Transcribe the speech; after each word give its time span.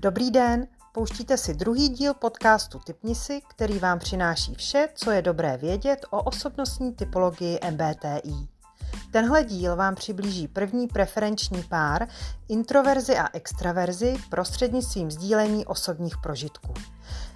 Dobrý 0.00 0.30
den, 0.30 0.66
pouštíte 0.92 1.36
si 1.36 1.54
druhý 1.54 1.88
díl 1.88 2.14
podcastu 2.14 2.78
Typni 2.78 3.14
si, 3.14 3.40
který 3.48 3.78
vám 3.78 3.98
přináší 3.98 4.54
vše, 4.54 4.88
co 4.94 5.10
je 5.10 5.22
dobré 5.22 5.56
vědět 5.56 6.06
o 6.10 6.22
osobnostní 6.22 6.94
typologii 6.94 7.58
MBTI. 7.70 8.48
Tenhle 9.12 9.44
díl 9.44 9.76
vám 9.76 9.94
přiblíží 9.94 10.48
první 10.48 10.86
preferenční 10.86 11.62
pár, 11.62 12.08
introverzi 12.48 13.16
a 13.16 13.28
extraverzi 13.32 14.16
prostřednictvím 14.30 15.10
sdílení 15.10 15.66
osobních 15.66 16.16
prožitků. 16.22 16.74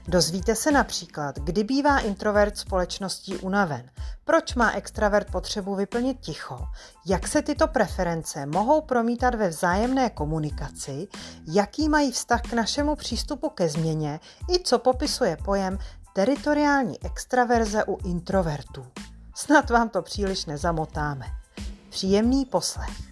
Dozvíte 0.09 0.55
se 0.55 0.71
například, 0.71 1.39
kdy 1.39 1.65
bývá 1.65 1.99
introvert 1.99 2.59
společností 2.59 3.37
unaven, 3.37 3.91
proč 4.25 4.55
má 4.55 4.73
extravert 4.73 5.31
potřebu 5.31 5.75
vyplnit 5.75 6.21
ticho, 6.21 6.67
jak 7.07 7.29
se 7.29 7.43
tyto 7.43 7.69
preference 7.69 8.47
mohou 8.47 8.81
promítat 8.81 9.35
ve 9.35 9.49
vzájemné 9.49 10.11
komunikaci, 10.11 11.09
jaký 11.47 11.89
mají 11.89 12.13
vztah 12.13 12.43
k 12.43 12.53
našemu 12.53 12.97
přístupu 12.97 13.49
ke 13.49 13.69
změně 13.69 14.21
i 14.51 14.63
co 14.63 14.79
popisuje 14.79 15.37
pojem 15.45 15.79
teritoriální 16.13 17.05
extraverze 17.05 17.85
u 17.85 17.99
introvertů. 18.09 18.87
Snad 19.35 19.71
vám 19.71 19.89
to 19.89 20.03
příliš 20.03 20.47
nezamotáme. 20.47 21.27
Příjemný 21.91 22.45
poslech. 22.45 23.12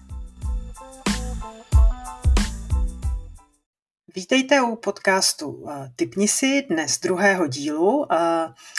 Vítejte 4.15 4.61
u 4.61 4.77
podcastu 4.77 5.67
eh, 5.71 5.93
Typni 5.97 6.29
si 6.29 6.63
dnes 6.63 6.99
druhého 7.01 7.47
dílu. 7.47 8.13
Eh, 8.13 8.17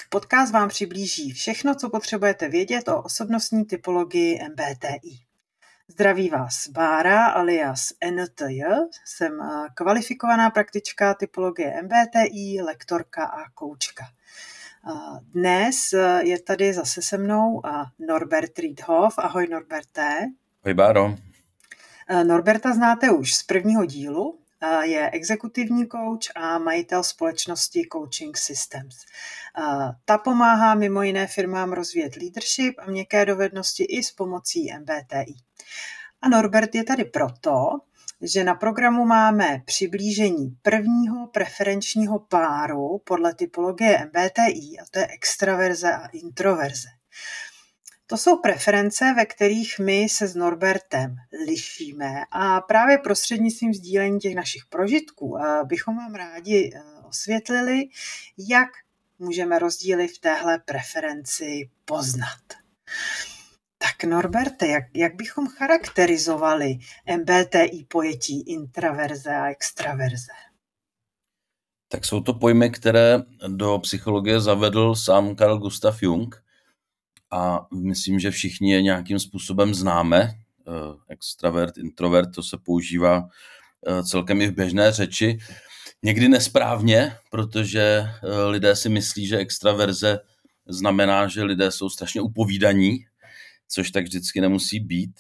podcast 0.10 0.54
vám 0.54 0.70
přiblíží 0.70 1.32
všechno, 1.32 1.76
co 1.76 1.90
potřebujete 1.90 2.50
vědět 2.50 2.88
o 2.88 3.02
osobnostní 3.02 3.66
typologii 3.66 4.40
MBTI. 4.50 5.18
Zdraví 5.88 6.30
vás 6.30 6.68
Bára 6.68 7.26
alias 7.26 7.88
NTJ, 8.12 8.64
jsem 9.06 9.42
eh, 9.42 9.68
kvalifikovaná 9.74 10.50
praktička 10.50 11.14
typologie 11.14 11.82
MBTI, 11.84 12.62
lektorka 12.62 13.26
a 13.26 13.50
koučka. 13.50 14.06
Dnes 15.22 15.94
je 16.20 16.42
tady 16.42 16.74
zase 16.74 17.02
se 17.02 17.18
mnou 17.18 17.62
Norbert 18.00 18.60
Riedhoff. 18.60 19.20
Ahoj 19.20 19.48
Norberte. 19.48 20.18
Ahoj 20.64 20.74
Báro. 20.74 21.16
Norberta 22.24 22.74
znáte 22.74 23.12
už 23.12 23.36
z 23.36 23.44
prvního 23.44 23.86
dílu, 23.86 24.42
je 24.82 25.10
exekutivní 25.10 25.88
coach 25.88 26.32
a 26.36 26.58
majitel 26.58 27.04
společnosti 27.04 27.88
Coaching 27.94 28.38
Systems. 28.38 28.96
Ta 30.06 30.18
pomáhá 30.18 30.76
mimo 30.76 31.02
jiné 31.02 31.28
firmám 31.28 31.74
rozvíjet 31.74 32.16
leadership 32.16 32.76
a 32.80 32.92
měkké 32.92 33.26
dovednosti 33.26 33.84
i 33.84 34.04
s 34.04 34.12
pomocí 34.12 34.74
MBTI. 34.80 35.36
A 36.22 36.30
Norbert 36.30 36.76
je 36.76 36.84
tady 36.84 37.06
proto, 37.06 37.70
že 38.22 38.44
na 38.44 38.56
programu 38.56 39.06
máme 39.06 39.62
přiblížení 39.66 40.58
prvního 40.62 41.28
preferenčního 41.28 42.20
páru 42.20 43.02
podle 43.04 43.36
typologie 43.36 44.06
MBTI, 44.06 44.80
a 44.82 44.86
to 44.92 45.00
je 45.00 45.08
extraverze 45.08 45.94
a 45.94 46.08
introverze. 46.08 46.88
To 48.12 48.18
jsou 48.18 48.38
preference, 48.38 49.14
ve 49.16 49.26
kterých 49.26 49.80
my 49.80 50.10
se 50.10 50.28
s 50.28 50.36
Norbertem 50.36 51.16
lišíme 51.46 52.24
a 52.32 52.62
právě 52.62 52.98
prostřednictvím 52.98 53.74
sdílení 53.74 54.20
těch 54.20 54.36
našich 54.36 54.66
prožitků 54.66 55.38
bychom 55.64 55.98
vám 55.98 56.16
rádi 56.16 56.72
eh, 56.76 56.82
osvětlili, 57.10 57.84
jak 58.38 58.68
můžeme 59.20 59.60
rozdíly 59.60 60.08
v 60.08 60.20
téhle 60.20 60.60
preferenci 60.60 61.70
poznat. 61.86 62.42
Tak 63.78 64.04
Norberte, 64.04 64.68
jak, 64.68 64.84
jak 64.94 65.16
bychom 65.16 65.48
charakterizovali 65.48 66.78
MBTI 67.18 67.86
pojetí 67.88 68.42
intraverze 68.42 69.36
a 69.36 69.50
extraverze? 69.50 70.34
Tak 71.88 72.06
jsou 72.06 72.22
to 72.22 72.34
pojmy, 72.34 72.70
které 72.70 73.20
do 73.48 73.80
psychologie 73.80 74.40
zavedl 74.40 74.96
sám 74.96 75.36
Carl 75.36 75.58
Gustav 75.58 76.04
Jung– 76.04 76.44
a 77.32 77.68
myslím, 77.74 78.20
že 78.20 78.32
všichni 78.32 78.72
je 78.72 78.82
nějakým 78.82 79.20
způsobem 79.20 79.74
známe. 79.74 80.22
Eh, 80.22 80.96
extravert, 81.10 81.78
introvert, 81.78 82.36
to 82.36 82.44
se 82.44 82.58
používá 82.58 83.30
eh, 83.88 84.04
celkem 84.04 84.42
i 84.42 84.48
v 84.48 84.56
běžné 84.56 84.92
řeči. 84.92 85.38
Někdy 86.04 86.30
nesprávně, 86.30 87.16
protože 87.32 87.82
eh, 87.82 88.44
lidé 88.44 88.76
si 88.76 88.90
myslí, 88.90 89.28
že 89.28 89.38
extraverze 89.38 90.20
znamená, 90.68 91.28
že 91.28 91.44
lidé 91.44 91.72
jsou 91.72 91.90
strašně 91.90 92.22
upovídaní, 92.22 92.98
což 93.68 93.92
tak 93.92 94.04
vždycky 94.04 94.42
nemusí 94.42 94.80
být. 94.80 95.12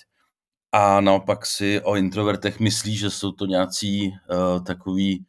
A 0.71 1.01
naopak 1.01 1.45
si 1.45 1.81
o 1.81 1.95
introvertech 1.95 2.59
myslí, 2.59 2.97
že 2.97 3.09
jsou 3.09 3.31
to 3.31 3.45
nějací 3.45 4.07
uh, 4.07 4.63
takový 4.63 5.25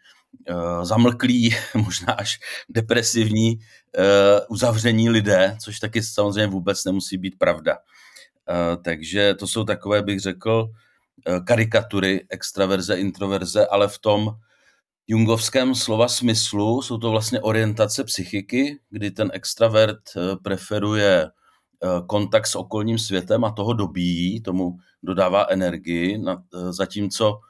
zamlklí, 0.82 1.54
možná 1.74 2.12
až 2.12 2.40
depresivní 2.68 3.56
uh, 3.56 4.04
uzavření 4.48 5.10
lidé, 5.10 5.56
což 5.60 5.78
taky 5.78 6.02
samozřejmě 6.02 6.46
vůbec 6.46 6.84
nemusí 6.84 7.18
být 7.18 7.38
pravda. 7.38 7.76
Uh, 7.76 8.82
takže 8.82 9.34
to 9.34 9.46
jsou 9.46 9.64
takové, 9.64 10.02
bych 10.02 10.20
řekl, 10.20 10.68
karikatury 11.46 12.26
extraverze, 12.30 12.94
introverze, 12.94 13.66
ale 13.66 13.88
v 13.88 13.98
tom 13.98 14.30
jungovském 15.06 15.74
slova 15.74 16.08
smyslu 16.08 16.82
jsou 16.82 16.98
to 16.98 17.10
vlastně 17.10 17.40
orientace 17.40 18.04
psychiky, 18.04 18.80
kdy 18.90 19.10
ten 19.10 19.30
extravert 19.34 20.00
preferuje 20.42 21.30
kontakt 22.06 22.46
s 22.46 22.54
okolním 22.54 22.98
světem 22.98 23.44
a 23.44 23.50
toho 23.52 23.72
dobíjí, 23.72 24.42
tomu 24.42 24.76
dodává 25.02 25.46
energii, 25.50 26.22
zatímco 26.70 27.40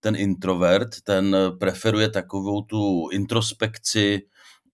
ten 0.00 0.16
introvert, 0.16 1.00
ten 1.04 1.36
preferuje 1.58 2.10
takovou 2.10 2.62
tu 2.62 3.08
introspekci, 3.12 4.22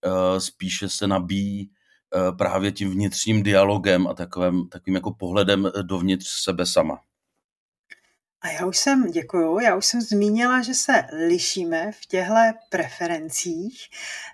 eh, 0.04 0.40
spíše 0.40 0.88
se 0.88 1.06
nabíjí 1.06 1.70
eh, 1.70 2.32
právě 2.32 2.72
tím 2.72 2.90
vnitřním 2.90 3.42
dialogem 3.42 4.06
a 4.06 4.14
takovým, 4.14 4.68
takovým 4.68 4.94
jako 4.94 5.14
pohledem 5.14 5.70
dovnitř 5.82 6.26
sebe 6.28 6.66
sama. 6.66 6.98
A 8.40 8.48
já 8.48 8.66
už 8.66 8.76
jsem, 8.76 9.10
děkuju, 9.10 9.58
já 9.58 9.76
už 9.76 9.86
jsem 9.86 10.00
zmínila, 10.00 10.62
že 10.62 10.74
se 10.74 10.92
lišíme 11.26 11.92
v 11.92 12.06
těchto 12.06 12.34
preferencích, 12.70 13.86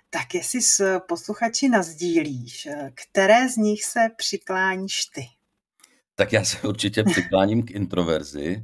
tak 0.09 0.35
jestli 0.35 0.61
s 0.61 0.99
posluchači 0.99 1.69
nazdílíš, 1.69 2.67
které 2.93 3.49
z 3.49 3.57
nich 3.57 3.83
se 3.83 3.99
přikláníš 4.17 5.05
ty? 5.05 5.25
Tak 6.15 6.33
já 6.33 6.45
se 6.45 6.67
určitě 6.67 7.03
přikláním 7.03 7.63
k 7.63 7.71
introverzi. 7.71 8.63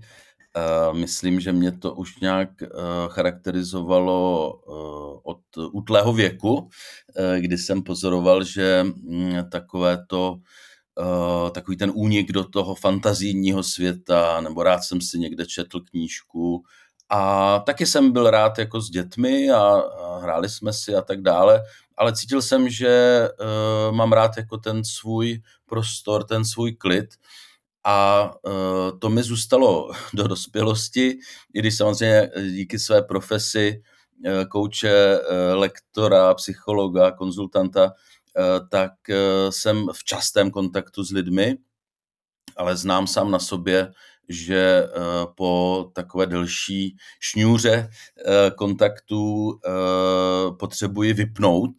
Uh, 0.58 0.98
myslím, 0.98 1.40
že 1.40 1.52
mě 1.52 1.72
to 1.72 1.94
už 1.94 2.20
nějak 2.20 2.50
uh, 2.62 2.68
charakterizovalo 3.08 4.54
uh, 4.54 5.20
od 5.24 5.40
útlého 5.72 6.14
věku, 6.14 6.70
kdy 7.40 7.58
jsem 7.58 7.84
pozoroval, 7.84 8.44
že 8.44 8.86
um, 9.04 9.38
takové 9.52 10.06
to 10.08 10.40
takový 11.52 11.78
ten 11.78 11.92
únik 11.96 12.32
do 12.32 12.44
toho 12.44 12.76
fantazijního 12.76 13.64
světa, 13.64 14.42
nebo 14.42 14.64
rád 14.64 14.84
jsem 14.84 15.02
si 15.02 15.20
někde 15.20 15.46
četl 15.46 15.80
knížku. 15.80 16.64
A 17.10 17.60
taky 17.60 17.86
jsem 17.86 18.12
byl 18.12 18.30
rád 18.30 18.58
jako 18.60 18.82
s 18.82 18.90
dětmi 18.90 19.52
a, 19.52 19.60
a 19.60 20.20
hráli 20.20 20.50
jsme 20.50 20.74
si 20.74 20.96
a 20.96 21.02
tak 21.02 21.22
dále, 21.22 21.62
ale 21.98 22.14
cítil 22.16 22.42
jsem, 22.42 22.70
že 22.70 23.28
mám 23.92 24.14
rád 24.14 24.38
jako 24.38 24.58
ten 24.58 24.84
svůj 24.84 25.42
prostor, 25.66 26.24
ten 26.24 26.46
svůj 26.46 26.74
klid 26.74 27.10
a 27.84 28.32
uh, 28.44 29.00
to 29.00 29.10
mi 29.10 29.24
zůstalo 29.24 29.92
do 30.14 30.28
dospělosti, 30.28 31.20
i 31.54 31.60
když 31.60 31.78
samozřejmě 31.78 32.32
díky 32.52 32.80
své 32.80 33.02
profesi 33.02 33.82
uh, 34.26 34.44
kouče, 34.46 35.20
lektora, 35.54 36.34
psychologa, 36.34 37.12
konzultanta, 37.12 37.94
tak 38.70 38.92
jsem 39.50 39.88
v 39.94 40.04
častém 40.04 40.52
kontaktu 40.52 41.04
s 41.04 41.12
lidmi, 41.12 41.58
ale 42.58 42.78
znám 42.78 43.08
sám 43.08 43.32
na 43.32 43.40
sobě, 43.40 43.92
že 44.30 44.88
po 45.36 45.86
takové 45.94 46.26
delší 46.26 46.98
šňůře 47.20 47.90
kontaktů 48.56 49.60
potřebuji 50.60 51.14
vypnout 51.14 51.72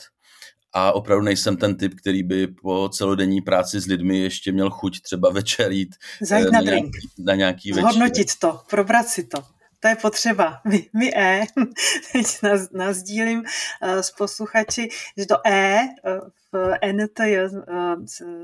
a 0.73 0.93
opravdu 0.93 1.25
nejsem 1.25 1.57
ten 1.57 1.77
typ, 1.77 1.95
který 1.95 2.23
by 2.23 2.47
po 2.47 2.89
celodenní 2.89 3.41
práci 3.41 3.81
s 3.81 3.87
lidmi 3.87 4.19
ještě 4.19 4.53
měl 4.53 4.71
chuť 4.71 5.01
třeba 5.01 5.31
večer 5.31 5.73
jít 5.73 5.97
Zajít 6.21 6.49
eh, 6.49 6.51
na, 6.51 6.61
na 6.61 6.65
drink. 6.65 6.95
Nějaký, 6.95 7.09
na 7.19 7.35
nějaký 7.35 7.73
večer. 7.73 7.91
Zhodnotit 7.91 8.39
to, 8.39 8.61
probrat 8.71 9.09
si 9.09 9.25
to. 9.25 9.43
To 9.81 9.89
je 9.89 9.97
potřeba. 9.97 10.61
My, 10.65 10.87
my 10.99 11.11
E, 11.17 11.45
teď 12.13 12.27
nás, 12.43 12.71
nás 12.71 13.03
dílím 13.03 13.39
uh, 13.39 13.99
s 14.01 14.11
posluchači, 14.11 14.89
že 15.17 15.27
to 15.27 15.37
E 15.47 15.81
uh, 15.83 16.29
v 16.53 16.93
NTJ 16.93 17.39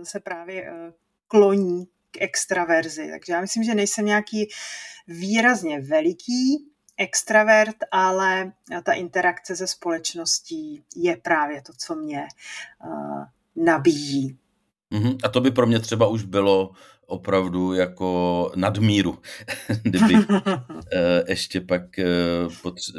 se 0.03 0.21
právě 0.21 0.73
kloní 1.29 1.87
k 2.11 2.21
extraverzi. 2.21 3.09
Takže 3.11 3.33
já 3.33 3.41
myslím, 3.41 3.65
že 3.65 3.75
nejsem 3.75 4.05
nějaký 4.05 4.49
výrazně 5.09 5.81
veliký 5.81 6.71
extravert, 6.99 7.77
ale 7.93 8.53
ta 8.83 8.93
interakce 8.93 9.57
se 9.57 9.67
společností 9.67 10.85
je 10.97 11.17
právě 11.17 11.63
to, 11.63 11.73
co 11.79 11.95
mě 11.95 12.27
uh, 12.85 13.25
nabíjí. 13.65 14.39
Mm-hmm. 14.93 15.19
A 15.25 15.29
to 15.29 15.41
by 15.41 15.51
pro 15.51 15.67
mě 15.67 15.79
třeba 15.79 16.09
už 16.09 16.23
bylo 16.23 16.71
opravdu 17.07 17.73
jako 17.73 18.53
nadmíru, 18.57 19.19
kdyby 19.83 20.15
eh, 20.93 21.25
ještě 21.29 21.61
pak, 21.61 21.99
eh, 21.99 22.07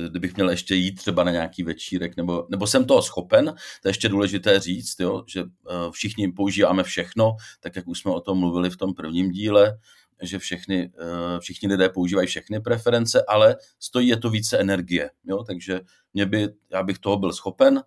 kdybych 0.10 0.36
měl 0.36 0.50
ještě 0.50 0.76
jít 0.76 0.96
třeba 0.96 1.24
na 1.24 1.32
nějaký 1.32 1.64
večírek, 1.64 2.18
nebo, 2.18 2.48
nebo 2.50 2.68
jsem 2.68 2.86
toho 2.86 3.02
schopen, 3.02 3.46
to 3.82 3.88
je 3.88 3.90
ještě 3.90 4.10
důležité 4.10 4.60
říct, 4.60 5.00
jo, 5.00 5.24
že 5.28 5.44
všichni 5.92 6.32
používáme 6.32 6.84
všechno, 6.84 7.36
tak 7.60 7.76
jak 7.76 7.88
už 7.88 8.00
jsme 8.00 8.12
o 8.12 8.22
tom 8.22 8.40
mluvili 8.40 8.70
v 8.70 8.78
tom 8.78 8.94
prvním 8.94 9.32
díle, 9.32 9.78
že 10.22 10.40
všechny, 10.40 10.92
všichni 11.40 11.70
lidé 11.70 11.90
používají 11.90 12.28
všechny 12.28 12.60
preference, 12.60 13.24
ale 13.28 13.56
stojí 13.80 14.08
je 14.08 14.18
to 14.18 14.30
více 14.30 14.58
energie. 14.58 15.10
Jo? 15.26 15.44
Takže 15.44 15.82
mě 16.14 16.26
by, 16.26 16.50
já 16.72 16.84
bych 16.84 17.00
toho 17.00 17.18
byl 17.18 17.34
schopen 17.34 17.84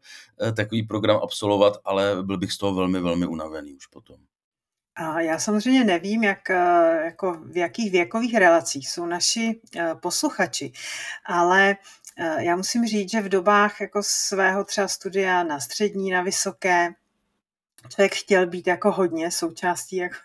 takový 0.56 0.82
program 0.82 1.20
absolvovat, 1.22 1.78
ale 1.84 2.22
byl 2.22 2.38
bych 2.38 2.52
z 2.52 2.58
toho 2.58 2.74
velmi, 2.74 3.00
velmi 3.00 3.26
unavený 3.26 3.74
už 3.74 3.86
potom. 3.86 4.16
A 4.96 5.20
já 5.20 5.38
samozřejmě 5.38 5.84
nevím, 5.84 6.24
jak, 6.24 6.50
eh, 6.50 7.00
jako 7.04 7.32
v 7.32 7.56
jakých 7.56 7.92
věkových 7.92 8.34
relacích 8.34 8.88
jsou 8.88 9.06
naši 9.06 9.60
eh, 9.76 9.94
posluchači, 9.94 10.72
ale 11.26 11.76
eh, 12.18 12.44
já 12.44 12.56
musím 12.56 12.86
říct, 12.86 13.10
že 13.10 13.20
v 13.20 13.28
dobách 13.28 13.80
jako 13.80 14.00
svého 14.04 14.64
třeba 14.64 14.88
studia 14.88 15.42
na 15.42 15.60
střední, 15.60 16.10
na 16.10 16.22
vysoké, 16.22 16.88
člověk 17.88 18.14
chtěl 18.14 18.46
být 18.46 18.66
jako 18.66 18.92
hodně 18.92 19.30
součástí 19.30 19.96
jako 19.96 20.16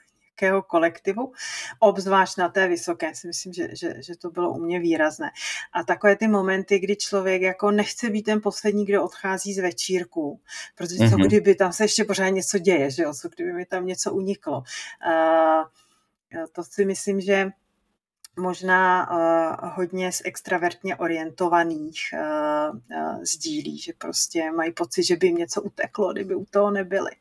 nějakého 0.42 0.62
kolektivu, 0.62 1.32
obzvlášť 1.80 2.38
na 2.38 2.50
té 2.50 2.68
vysoké, 2.68 3.16
si 3.16 3.28
myslím, 3.28 3.54
že, 3.54 3.68
že, 3.76 3.94
že 4.00 4.18
to 4.18 4.30
bylo 4.30 4.52
u 4.52 4.60
mě 4.60 4.80
výrazné. 4.80 5.32
A 5.74 5.84
takové 5.84 6.16
ty 6.16 6.28
momenty, 6.28 6.80
kdy 6.80 6.96
člověk 6.96 7.42
jako 7.42 7.72
nechce 7.72 8.10
být 8.10 8.24
ten 8.24 8.42
poslední, 8.42 8.86
kdo 8.86 9.04
odchází 9.04 9.54
z 9.54 9.60
večírku, 9.60 10.40
protože 10.76 10.98
co 10.98 11.04
mm-hmm. 11.04 11.28
kdyby 11.28 11.56
tam 11.56 11.74
se 11.74 11.84
ještě 11.84 12.04
pořád 12.04 12.30
něco 12.30 12.58
děje, 12.58 12.92
že 12.92 13.04
jo, 13.04 13.14
co 13.14 13.30
kdyby 13.30 13.54
mi 13.54 13.66
tam 13.66 13.86
něco 13.86 14.14
uniklo. 14.14 14.58
Uh, 14.58 15.64
to 16.52 16.64
si 16.64 16.86
myslím, 16.86 17.22
že 17.22 17.50
možná 18.40 19.12
uh, 19.12 19.70
hodně 19.76 20.12
z 20.12 20.22
extravertně 20.26 20.96
orientovaných 20.96 22.00
uh, 22.14 22.76
uh, 22.76 23.24
sdílí, 23.24 23.78
že 23.78 23.94
prostě 23.98 24.52
mají 24.52 24.72
pocit, 24.72 25.04
že 25.04 25.16
by 25.16 25.28
jim 25.28 25.38
něco 25.38 25.62
uteklo, 25.62 26.14
kdyby 26.14 26.36
u 26.36 26.46
toho 26.46 26.72
nebyli. 26.72 27.12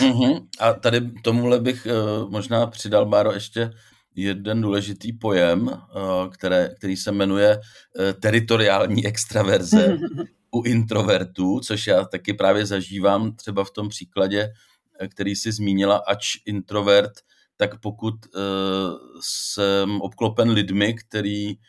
Mm-hmm. 0.00 0.46
A 0.60 0.72
tady 0.72 1.10
tomuhle 1.22 1.60
bych 1.60 1.86
uh, 1.86 2.30
možná 2.30 2.66
přidal, 2.66 3.06
Báro, 3.06 3.32
ještě 3.32 3.70
jeden 4.14 4.60
důležitý 4.60 5.12
pojem, 5.12 5.66
uh, 5.66 6.28
které, 6.32 6.74
který 6.76 6.96
se 6.96 7.12
jmenuje 7.12 7.56
uh, 7.56 8.20
teritoriální 8.20 9.06
extraverze 9.06 9.98
u 10.50 10.62
introvertů, 10.62 11.60
což 11.60 11.86
já 11.86 12.04
taky 12.04 12.34
právě 12.34 12.66
zažívám 12.66 13.36
třeba 13.36 13.64
v 13.64 13.70
tom 13.70 13.88
příkladě, 13.88 14.52
který 15.08 15.36
si 15.36 15.52
zmínila, 15.52 15.96
ač 15.96 16.26
introvert 16.46 17.12
tak 17.56 17.80
pokud 17.80 18.14
uh, 18.14 18.40
jsem 19.20 20.00
obklopen 20.00 20.50
lidmi, 20.50 20.94
který, 20.94 21.56
uh, 21.56 21.62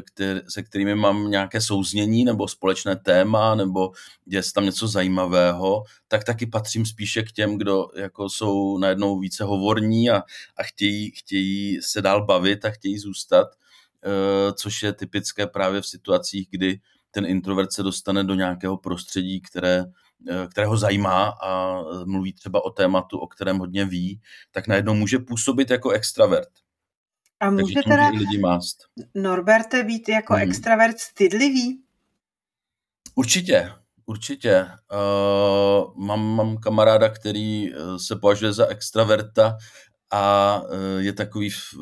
který, 0.00 0.40
se 0.48 0.62
kterými 0.62 0.94
mám 0.94 1.30
nějaké 1.30 1.60
souznění 1.60 2.24
nebo 2.24 2.48
společné 2.48 2.96
téma, 2.96 3.54
nebo 3.54 3.92
je 4.26 4.42
tam 4.54 4.64
něco 4.64 4.88
zajímavého, 4.88 5.82
tak 6.08 6.24
taky 6.24 6.46
patřím 6.46 6.86
spíše 6.86 7.22
k 7.22 7.32
těm, 7.32 7.58
kdo 7.58 7.86
jako 7.96 8.28
jsou 8.28 8.78
najednou 8.78 9.18
více 9.18 9.44
hovorní 9.44 10.10
a, 10.10 10.22
a 10.56 10.62
chtějí, 10.62 11.10
chtějí 11.10 11.78
se 11.82 12.02
dál 12.02 12.26
bavit 12.26 12.64
a 12.64 12.70
chtějí 12.70 12.98
zůstat, 12.98 13.48
uh, 13.48 14.54
což 14.54 14.82
je 14.82 14.92
typické 14.92 15.46
právě 15.46 15.80
v 15.80 15.86
situacích, 15.86 16.48
kdy 16.50 16.80
ten 17.10 17.26
introvert 17.26 17.72
se 17.72 17.82
dostane 17.82 18.24
do 18.24 18.34
nějakého 18.34 18.76
prostředí, 18.76 19.40
které 19.40 19.84
Eh, 20.28 20.46
které 20.50 20.66
ho 20.66 20.76
zajímá 20.76 21.28
a 21.28 21.80
eh, 21.80 22.04
mluví 22.04 22.32
třeba 22.32 22.64
o 22.64 22.70
tématu, 22.70 23.18
o 23.18 23.26
kterém 23.26 23.58
hodně 23.58 23.84
ví, 23.84 24.20
tak 24.50 24.66
najednou 24.68 24.94
může 24.94 25.18
působit 25.18 25.70
jako 25.70 25.90
extravert. 25.90 26.48
A 27.40 27.50
může 27.50 27.74
Takže 27.74 27.88
teda 27.88 28.08
lidi 28.08 28.38
mást. 28.38 28.76
Norberte 29.14 29.84
být 29.84 30.08
jako 30.08 30.34
hmm. 30.34 30.42
extravert 30.42 30.98
stydlivý? 30.98 31.82
Určitě, 33.14 33.72
určitě. 34.06 34.66
Uh, 34.92 36.04
mám, 36.06 36.34
mám 36.34 36.56
kamaráda, 36.56 37.08
který 37.08 37.70
se 37.96 38.16
považuje 38.16 38.52
za 38.52 38.66
extraverta 38.66 39.56
a 40.10 40.56
uh, 40.62 40.68
je 40.98 41.12
takový 41.12 41.50
v, 41.50 41.74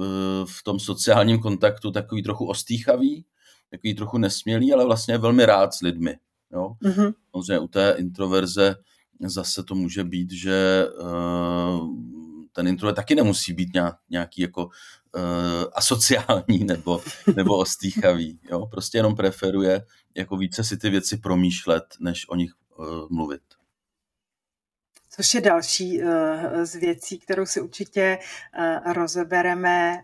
v 0.45 0.63
tom 0.65 0.81
sociálním 0.81 1.39
kontaktu 1.39 1.91
takový 1.91 2.23
trochu 2.23 2.47
ostýchavý, 2.47 3.25
takový 3.71 3.95
trochu 3.95 4.19
nesmělý, 4.19 4.73
ale 4.73 4.85
vlastně 4.85 5.15
je 5.15 5.19
velmi 5.19 5.47
rád 5.47 5.75
s 5.75 5.81
lidmi. 5.81 6.17
Jo? 6.53 6.73
Mm-hmm. 6.83 7.15
Samozřejmě 7.31 7.59
u 7.59 7.69
té 7.69 7.95
introverze 7.99 8.77
zase 9.21 9.63
to 9.63 9.75
může 9.75 10.05
být, 10.05 10.33
že 10.33 10.87
uh, 11.03 11.89
ten 12.53 12.69
introvert 12.69 12.97
taky 12.97 13.15
nemusí 13.15 13.53
být 13.53 13.69
nějaký 14.11 14.43
jako 14.43 14.69
asociální 15.75 16.59
nebo, 16.65 17.03
nebo 17.37 17.59
ostýchavý. 17.59 18.41
Jo? 18.51 18.67
Prostě 18.67 18.99
jenom 18.99 19.17
preferuje 19.17 19.85
jako 20.15 20.37
více 20.37 20.65
si 20.65 20.77
ty 20.77 20.91
věci 20.91 21.17
promýšlet, 21.17 21.85
než 22.01 22.29
o 22.29 22.37
nich 22.37 22.51
uh, 22.79 22.87
mluvit. 23.11 23.41
Což 25.11 25.35
je 25.35 25.41
další 25.41 26.03
uh, 26.03 26.09
z 26.63 26.75
věcí, 26.75 27.19
kterou 27.19 27.47
si 27.47 27.61
určitě 27.61 28.19
uh, 28.59 28.93
rozebereme 28.93 30.03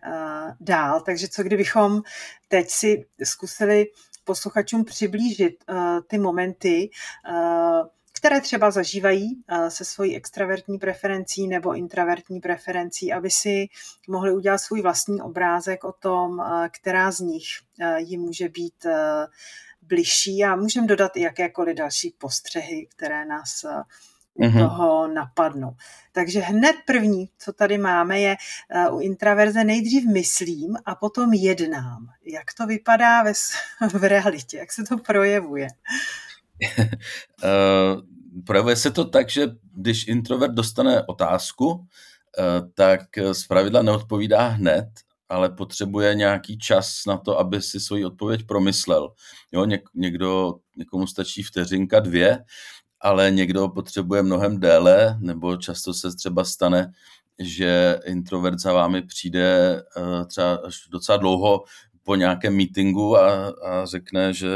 dál. 0.61 1.01
Takže 1.01 1.29
co 1.29 1.43
kdybychom 1.43 2.03
teď 2.49 2.71
si 2.71 3.07
zkusili 3.25 3.87
posluchačům 4.25 4.85
přiblížit 4.85 5.65
ty 6.07 6.19
momenty, 6.19 6.91
které 8.25 8.41
třeba 8.41 8.71
zažívají 8.71 9.45
uh, 9.53 9.67
se 9.69 9.85
svojí 9.85 10.17
extravertní 10.17 10.79
preferencí 10.79 11.49
nebo 11.49 11.75
intravertní 11.75 12.41
preferencí, 12.41 13.13
aby 13.13 13.31
si 13.31 13.67
mohli 14.09 14.33
udělat 14.33 14.59
svůj 14.59 14.83
vlastní 14.83 15.21
obrázek 15.21 15.85
o 15.85 15.93
tom, 15.93 16.43
která 16.71 17.11
z 17.11 17.21
nich 17.21 17.45
jim 17.97 18.21
může 18.21 18.49
být 18.49 18.87
bližší 19.83 20.45
a 20.45 20.57
můžeme 20.57 20.87
dodat 20.87 21.17
i 21.17 21.21
jakékoliv 21.21 21.77
další 21.77 22.15
postřehy, 22.19 22.87
které 22.97 23.25
nás 23.25 23.65
mm-hmm. 24.41 24.69
toho 24.69 25.09
napadnou. 25.09 25.77
Takže 26.13 26.41
hned 26.41 26.77
první, 26.87 27.31
co 27.39 27.53
tady 27.53 27.79
máme, 27.79 28.21
je 28.21 28.37
u 28.93 29.01
intraverze 29.01 29.65
nejdřív 29.65 30.05
myslím 30.13 30.77
a 30.87 30.95
potom 30.95 31.33
jednám. 31.33 32.07
Jak 32.25 32.55
to 32.57 32.67
vypadá 32.67 33.23
ve, 33.23 33.33
v 33.99 34.05
realitě? 34.09 34.57
Jak 34.57 34.73
se 34.73 34.83
to 34.83 34.99
projevuje? 34.99 35.69
uh, 37.45 38.01
projevuje 38.47 38.77
se 38.77 38.91
to 38.91 39.05
tak, 39.05 39.31
že 39.31 39.47
když 39.75 40.07
introvert 40.07 40.55
dostane 40.55 41.07
otázku, 41.07 41.69
uh, 41.69 41.85
tak 42.75 43.01
zpravidla 43.33 43.83
neodpovídá 43.83 44.49
hned, 44.49 44.89
ale 45.29 45.51
potřebuje 45.51 46.15
nějaký 46.15 46.59
čas 46.59 47.03
na 47.07 47.17
to, 47.17 47.39
aby 47.39 47.63
si 47.63 47.81
svoji 47.81 48.05
odpověď 48.05 48.47
promyslel. 48.47 49.13
Jo, 49.53 49.65
něk, 49.65 49.83
někdo, 49.95 50.55
někomu 50.77 51.07
stačí 51.07 51.43
vteřinka, 51.43 52.01
dvě, 52.01 52.45
ale 53.01 53.31
někdo 53.31 53.69
potřebuje 53.69 54.23
mnohem 54.23 54.61
déle, 54.61 55.17
nebo 55.21 55.57
často 55.57 55.95
se 55.95 56.17
třeba 56.17 56.45
stane, 56.45 56.93
že 57.39 58.01
introvert 58.05 58.59
za 58.59 58.73
vámi 58.73 59.03
přijde 59.03 59.77
eh, 59.97 60.25
třeba 60.25 60.55
až 60.55 60.89
docela 60.91 61.19
dlouho 61.19 61.65
po 62.03 62.15
nějakém 62.15 62.57
meetingu 62.57 63.17
a, 63.17 63.49
a 63.49 63.87
řekne, 63.87 64.35
že 64.35 64.49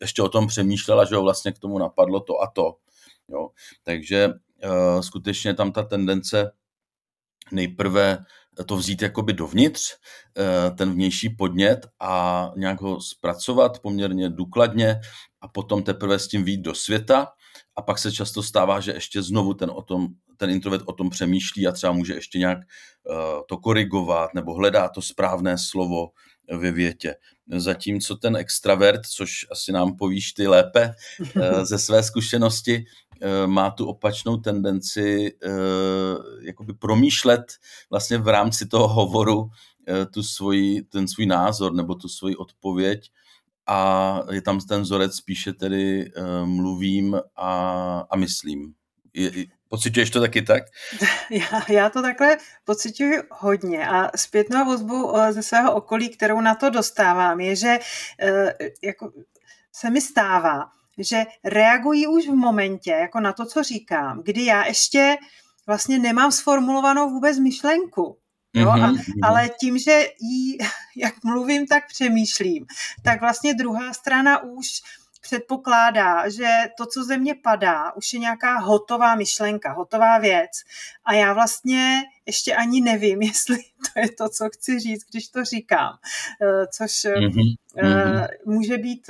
ještě 0.00 0.22
o 0.22 0.28
tom 0.28 0.46
přemýšlel 0.46 1.00
a 1.00 1.04
že 1.04 1.16
ho 1.16 1.22
vlastně 1.22 1.52
k 1.52 1.58
tomu 1.58 1.78
napadlo 1.78 2.20
to 2.20 2.42
a 2.42 2.46
to. 2.46 2.76
Jo. 3.28 3.48
Takže 3.82 4.28
uh, 4.28 5.00
skutečně 5.00 5.54
tam 5.54 5.72
ta 5.72 5.82
tendence 5.82 6.50
nejprve 7.52 8.18
to 8.66 8.76
vzít 8.76 9.02
jakoby 9.02 9.32
dovnitř, 9.32 9.82
uh, 9.90 10.76
ten 10.76 10.92
vnější 10.92 11.28
podnět 11.28 11.86
a 12.00 12.52
nějak 12.56 12.80
ho 12.80 13.00
zpracovat 13.00 13.78
poměrně 13.78 14.30
důkladně 14.30 15.00
a 15.40 15.48
potom 15.48 15.82
teprve 15.82 16.18
s 16.18 16.28
tím 16.28 16.44
výjít 16.44 16.60
do 16.60 16.74
světa 16.74 17.28
a 17.76 17.82
pak 17.82 17.98
se 17.98 18.12
často 18.12 18.42
stává, 18.42 18.80
že 18.80 18.92
ještě 18.92 19.22
znovu 19.22 19.54
ten, 19.54 19.70
o 19.70 19.82
tom, 19.82 20.08
ten 20.36 20.50
introvert 20.50 20.82
o 20.86 20.92
tom 20.92 21.10
přemýšlí 21.10 21.66
a 21.66 21.72
třeba 21.72 21.92
může 21.92 22.14
ještě 22.14 22.38
nějak 22.38 22.58
uh, 22.58 23.16
to 23.48 23.56
korigovat 23.56 24.34
nebo 24.34 24.54
hledá 24.54 24.88
to 24.88 25.02
správné 25.02 25.58
slovo 25.58 26.08
ve 26.52 26.70
větě. 26.70 27.14
Zatímco 27.56 28.16
ten 28.16 28.36
extravert, 28.36 29.06
což 29.06 29.30
asi 29.50 29.72
nám 29.72 29.96
povíš 29.96 30.32
ty 30.32 30.46
lépe 30.46 30.94
ze 31.62 31.78
své 31.78 32.02
zkušenosti, 32.02 32.84
má 33.46 33.70
tu 33.70 33.86
opačnou 33.86 34.36
tendenci 34.36 35.32
uh, 35.32 35.50
jakoby 36.40 36.74
promýšlet 36.74 37.44
vlastně 37.90 38.18
v 38.18 38.28
rámci 38.28 38.66
toho 38.66 38.88
hovoru 38.88 39.38
uh, 39.40 39.50
tu 40.10 40.22
svoji, 40.22 40.82
ten 40.82 41.08
svůj 41.08 41.26
názor 41.26 41.74
nebo 41.74 41.94
tu 41.94 42.08
svoji 42.08 42.36
odpověď 42.36 43.10
a 43.66 44.20
je 44.30 44.42
tam 44.42 44.60
ten 44.60 44.82
vzorec 44.82 45.16
spíše 45.16 45.52
tedy 45.52 46.12
mluvím 46.44 47.16
a, 47.36 47.50
a 48.10 48.16
myslím. 48.16 48.74
Je, 49.14 49.30
pocituješ 49.68 50.10
to 50.10 50.20
taky 50.20 50.42
tak? 50.42 50.62
Já, 51.30 51.62
já 51.68 51.90
to 51.90 52.02
takhle 52.02 52.36
pocituji 52.64 53.12
hodně 53.30 53.88
a 53.88 54.16
zpětnou 54.16 54.64
vozbu 54.64 55.16
eh, 55.16 55.32
ze 55.32 55.42
svého 55.42 55.74
okolí, 55.74 56.08
kterou 56.08 56.40
na 56.40 56.54
to 56.54 56.70
dostávám, 56.70 57.40
je, 57.40 57.56
že 57.56 57.78
jako 58.82 59.12
se 59.72 59.90
mi 59.90 60.00
stává, 60.00 60.70
že 60.98 61.24
reagují 61.44 62.06
už 62.06 62.28
v 62.28 62.34
momentě, 62.34 62.90
jako 62.90 63.20
na 63.20 63.32
to, 63.32 63.46
co 63.46 63.62
říkám, 63.62 64.22
kdy 64.24 64.44
já 64.44 64.66
ještě 64.66 65.16
vlastně 65.66 65.98
nemám 65.98 66.32
sformulovanou 66.32 67.10
vůbec 67.10 67.38
myšlenku. 67.38 68.18
Jo? 68.54 68.70
A, 68.70 68.76
mhm, 68.76 69.02
ale 69.22 69.50
tím, 69.60 69.78
že 69.78 70.08
jí, 70.20 70.58
jak 70.96 71.14
mluvím, 71.24 71.66
tak 71.66 71.88
přemýšlím, 71.88 72.66
tak 73.02 73.20
vlastně 73.20 73.54
druhá 73.54 73.92
strana 73.92 74.42
už 74.42 74.66
předpokládá, 75.20 76.28
že 76.28 76.48
to, 76.78 76.86
co 76.86 77.04
ze 77.04 77.18
mě 77.18 77.34
padá, 77.34 77.92
už 77.92 78.12
je 78.12 78.18
nějaká 78.18 78.58
hotová 78.58 79.14
myšlenka, 79.14 79.72
hotová 79.72 80.18
věc. 80.18 80.50
A 81.04 81.12
já 81.12 81.32
vlastně 81.32 82.02
ještě 82.26 82.54
ani 82.54 82.80
nevím, 82.80 83.22
jestli 83.22 83.56
to 83.56 84.00
je 84.00 84.08
to, 84.18 84.28
co 84.28 84.48
chci 84.50 84.80
říct, 84.80 85.04
když 85.10 85.28
to 85.28 85.44
říkám. 85.44 85.92
Eh, 86.42 86.66
což 86.66 86.92
mm-hmm. 86.92 88.28
může 88.46 88.78
být 88.78 89.06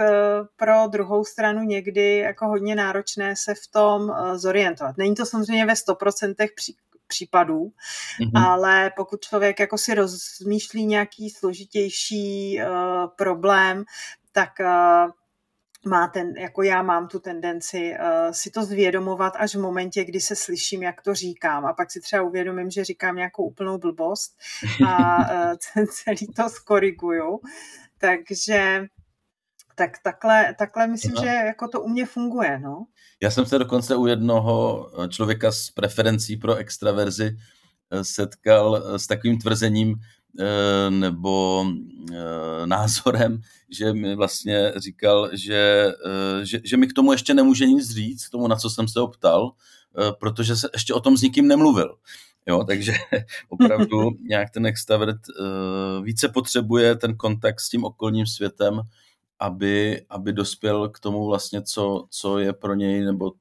pro 0.56 0.86
druhou 0.88 1.24
stranu 1.24 1.62
někdy 1.62 2.16
jako 2.16 2.46
hodně 2.46 2.74
náročné 2.74 3.36
se 3.36 3.54
v 3.54 3.66
tom 3.70 4.12
zorientovat. 4.34 4.96
Není 4.98 5.14
to 5.14 5.26
samozřejmě 5.26 5.66
ve 5.66 5.72
100% 5.72 6.34
pří, 6.56 6.76
případů, 7.06 7.72
mm-hmm. 8.20 8.46
ale 8.46 8.92
pokud 8.96 9.20
člověk 9.20 9.60
jako 9.60 9.78
si 9.78 9.94
rozmýšlí 9.94 10.86
nějaký 10.86 11.30
složitější 11.30 12.60
uh, 12.60 13.06
problém, 13.16 13.84
tak 14.32 14.50
uh, 14.60 15.10
má 15.86 16.08
ten, 16.08 16.36
jako 16.36 16.62
já 16.62 16.82
mám 16.82 17.08
tu 17.08 17.18
tendenci 17.18 17.92
uh, 18.00 18.32
si 18.32 18.50
to 18.50 18.64
zvědomovat 18.64 19.32
až 19.36 19.54
v 19.54 19.60
momentě, 19.60 20.04
kdy 20.04 20.20
se 20.20 20.36
slyším, 20.36 20.82
jak 20.82 21.02
to 21.02 21.14
říkám 21.14 21.66
a 21.66 21.72
pak 21.72 21.90
si 21.90 22.00
třeba 22.00 22.22
uvědomím, 22.22 22.70
že 22.70 22.84
říkám 22.84 23.16
nějakou 23.16 23.44
úplnou 23.44 23.78
blbost 23.78 24.32
a 24.88 25.18
uh, 25.50 25.84
celý 25.86 26.26
to 26.36 26.48
skoriguju. 26.48 27.40
Takže 27.98 28.86
tak 29.76 29.90
takhle, 30.04 30.54
takhle 30.58 30.86
myslím, 30.86 31.12
Aha. 31.16 31.24
že 31.24 31.30
jako 31.30 31.68
to 31.68 31.80
u 31.80 31.88
mě 31.88 32.06
funguje, 32.06 32.58
no. 32.58 32.86
Já 33.22 33.30
jsem 33.30 33.46
se 33.46 33.58
dokonce 33.58 33.96
u 33.96 34.06
jednoho 34.06 34.90
člověka 35.08 35.52
s 35.52 35.70
preferencí 35.70 36.36
pro 36.36 36.54
extraverzi 36.54 37.36
eh, 37.90 38.04
setkal 38.04 38.98
s 38.98 39.06
takovým 39.06 39.38
tvrzením, 39.38 39.94
Eh, 39.96 40.23
nebo 40.90 41.64
eh, 42.12 42.66
názorem, 42.66 43.40
že 43.70 43.92
mi 43.92 44.14
vlastně 44.16 44.72
říkal, 44.76 45.30
že, 45.32 45.92
eh, 46.06 46.44
že, 46.46 46.60
že 46.64 46.76
mi 46.76 46.86
k 46.86 46.92
tomu 46.92 47.12
ještě 47.12 47.34
nemůže 47.34 47.66
nic 47.66 47.90
říct, 47.90 48.26
k 48.26 48.30
tomu, 48.30 48.48
na 48.48 48.56
co 48.56 48.70
jsem 48.70 48.88
se 48.88 49.00
optal, 49.00 49.52
protože 50.20 50.56
se 50.56 50.68
ještě 50.72 50.94
o 50.94 51.00
tom 51.00 51.16
s 51.16 51.22
nikým 51.22 51.48
nemluvil. 51.48 51.96
Jo, 52.46 52.64
takže 52.64 52.92
opravdu 53.48 54.10
nějak 54.28 54.50
ten 54.50 54.66
extravert 54.66 55.20
více 56.02 56.28
potřebuje 56.28 56.96
ten 56.96 57.16
kontakt 57.16 57.60
s 57.60 57.68
tím 57.68 57.84
okolním 57.84 58.26
světem, 58.26 58.80
aby, 59.38 60.04
aby 60.08 60.32
dospěl 60.32 60.88
k 60.88 61.00
tomu 61.00 61.26
vlastně, 61.26 61.62
co, 61.62 62.06
co 62.10 62.38
je 62.38 62.52
pro 62.52 62.74
něj 62.74 63.04
nebo 63.04 63.32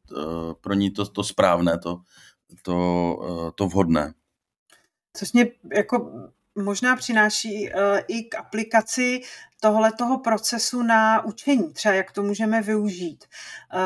pro 0.62 0.74
ní 0.74 0.92
to, 0.92 1.06
to 1.06 1.24
správné, 1.24 1.78
to, 1.80 2.02
to, 2.62 3.52
to 3.56 3.68
vhodné. 3.68 4.14
Což 5.14 5.34
mě 5.34 5.52
jako 5.76 6.12
možná 6.56 6.96
přináší 6.96 7.70
uh, 7.70 7.80
i 8.08 8.24
k 8.24 8.36
aplikaci 8.36 9.22
tohletoho 9.60 10.20
procesu 10.20 10.84
na 10.84 11.26
učení, 11.26 11.74
třeba 11.74 11.94
jak 11.94 12.12
to 12.12 12.24
můžeme 12.24 12.62
využít 12.62 13.26
uh, 13.74 13.80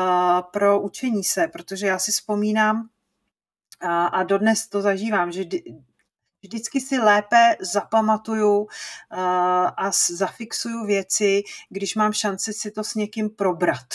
pro 0.52 0.80
učení 0.80 1.24
se, 1.24 1.48
protože 1.48 1.86
já 1.86 1.98
si 1.98 2.12
vzpomínám 2.12 2.88
a, 3.80 4.22
dodnes 4.22 4.68
to 4.68 4.82
zažívám, 4.82 5.32
že 5.32 5.44
vždycky 6.42 6.80
si 6.80 6.98
lépe 6.98 7.56
zapamatuju 7.60 8.58
uh, 8.58 8.68
a 9.76 9.90
zafixuju 10.10 10.86
věci, 10.86 11.42
když 11.68 11.94
mám 11.94 12.12
šanci 12.12 12.52
si 12.52 12.70
to 12.70 12.84
s 12.84 12.94
někým 12.94 13.30
probrat. 13.30 13.86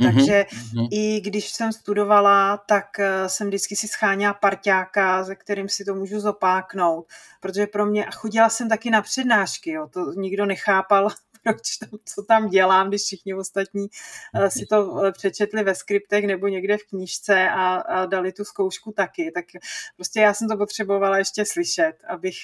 Mm-hmm. 0.00 0.14
Takže 0.14 0.46
mm-hmm. 0.48 0.88
i 0.92 1.20
když 1.20 1.48
jsem 1.50 1.72
studovala, 1.72 2.56
tak 2.56 2.98
eh, 2.98 3.28
jsem 3.28 3.48
vždycky 3.48 3.76
si 3.76 3.88
scháněla 3.88 4.34
parťáka, 4.34 5.24
se 5.24 5.34
kterým 5.34 5.68
si 5.68 5.84
to 5.84 5.94
můžu 5.94 6.20
zopáknout, 6.20 7.06
protože 7.40 7.66
pro 7.66 7.86
mě, 7.86 8.06
a 8.06 8.10
chodila 8.10 8.48
jsem 8.48 8.68
taky 8.68 8.90
na 8.90 9.02
přednášky, 9.02 9.70
jo, 9.70 9.88
to 9.92 10.12
nikdo 10.12 10.46
nechápal, 10.46 11.08
proč 11.42 11.76
tam, 11.76 11.98
co 12.04 12.22
tam 12.22 12.48
dělám, 12.48 12.88
když 12.88 13.02
všichni 13.02 13.34
ostatní 13.34 13.88
uh, 14.34 14.46
si 14.46 14.66
to 14.66 15.04
eh, 15.04 15.12
přečetli 15.12 15.62
ve 15.62 15.74
skriptech 15.74 16.24
nebo 16.24 16.48
někde 16.48 16.76
v 16.76 16.84
knížce 16.88 17.48
a, 17.48 17.74
a 17.74 18.06
dali 18.06 18.32
tu 18.32 18.44
zkoušku 18.44 18.92
taky, 18.92 19.32
tak 19.34 19.44
prostě 19.96 20.20
já 20.20 20.34
jsem 20.34 20.48
to 20.48 20.56
potřebovala 20.56 21.18
ještě 21.18 21.44
slyšet, 21.44 21.94
abych 22.08 22.36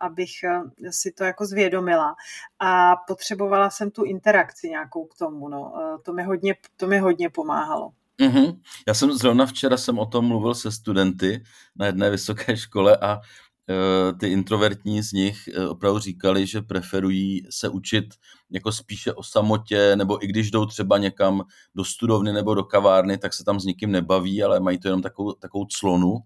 abych 0.00 0.30
eh, 0.44 0.92
si 0.92 1.12
to 1.12 1.24
jako 1.24 1.46
zvědomila. 1.46 2.14
A 2.58 2.96
potřebovala 2.96 3.70
jsem 3.70 3.90
tu 3.90 4.04
interakci 4.04 4.68
nějakou 4.68 5.04
k 5.04 5.16
tomu. 5.18 5.48
No. 5.48 5.72
Eh, 5.80 6.02
to, 6.02 6.12
mi 6.12 6.22
hodně, 6.22 6.54
to 6.76 6.86
mi 6.86 6.98
hodně 6.98 7.30
pomáhalo. 7.30 7.90
Mm-hmm. 8.20 8.60
Já 8.88 8.94
jsem 8.94 9.12
zrovna 9.12 9.46
včera 9.46 9.76
jsem 9.76 9.98
o 9.98 10.06
tom 10.06 10.24
mluvil 10.24 10.54
se 10.54 10.72
studenty 10.72 11.44
na 11.76 11.86
jedné 11.86 12.10
vysoké 12.10 12.56
škole 12.56 12.96
a 12.96 13.16
uh, 13.16 14.18
ty 14.18 14.28
introvertní 14.28 15.02
z 15.02 15.12
nich 15.12 15.48
opravdu 15.68 15.98
říkali, 15.98 16.46
že 16.46 16.62
preferují 16.62 17.46
se 17.50 17.68
učit 17.68 18.04
jako 18.50 18.72
spíše 18.72 19.12
o 19.12 19.22
samotě, 19.22 19.96
nebo 19.96 20.24
i 20.24 20.26
když 20.26 20.50
jdou 20.50 20.66
třeba 20.66 20.98
někam 20.98 21.42
do 21.74 21.84
studovny 21.84 22.32
nebo 22.32 22.54
do 22.54 22.64
kavárny, 22.64 23.18
tak 23.18 23.34
se 23.34 23.44
tam 23.44 23.60
s 23.60 23.64
nikým 23.64 23.92
nebaví, 23.92 24.42
ale 24.42 24.60
mají 24.60 24.78
to 24.78 24.88
jenom 24.88 25.02
takovou, 25.02 25.32
takovou 25.32 25.66
clonu 25.80 26.18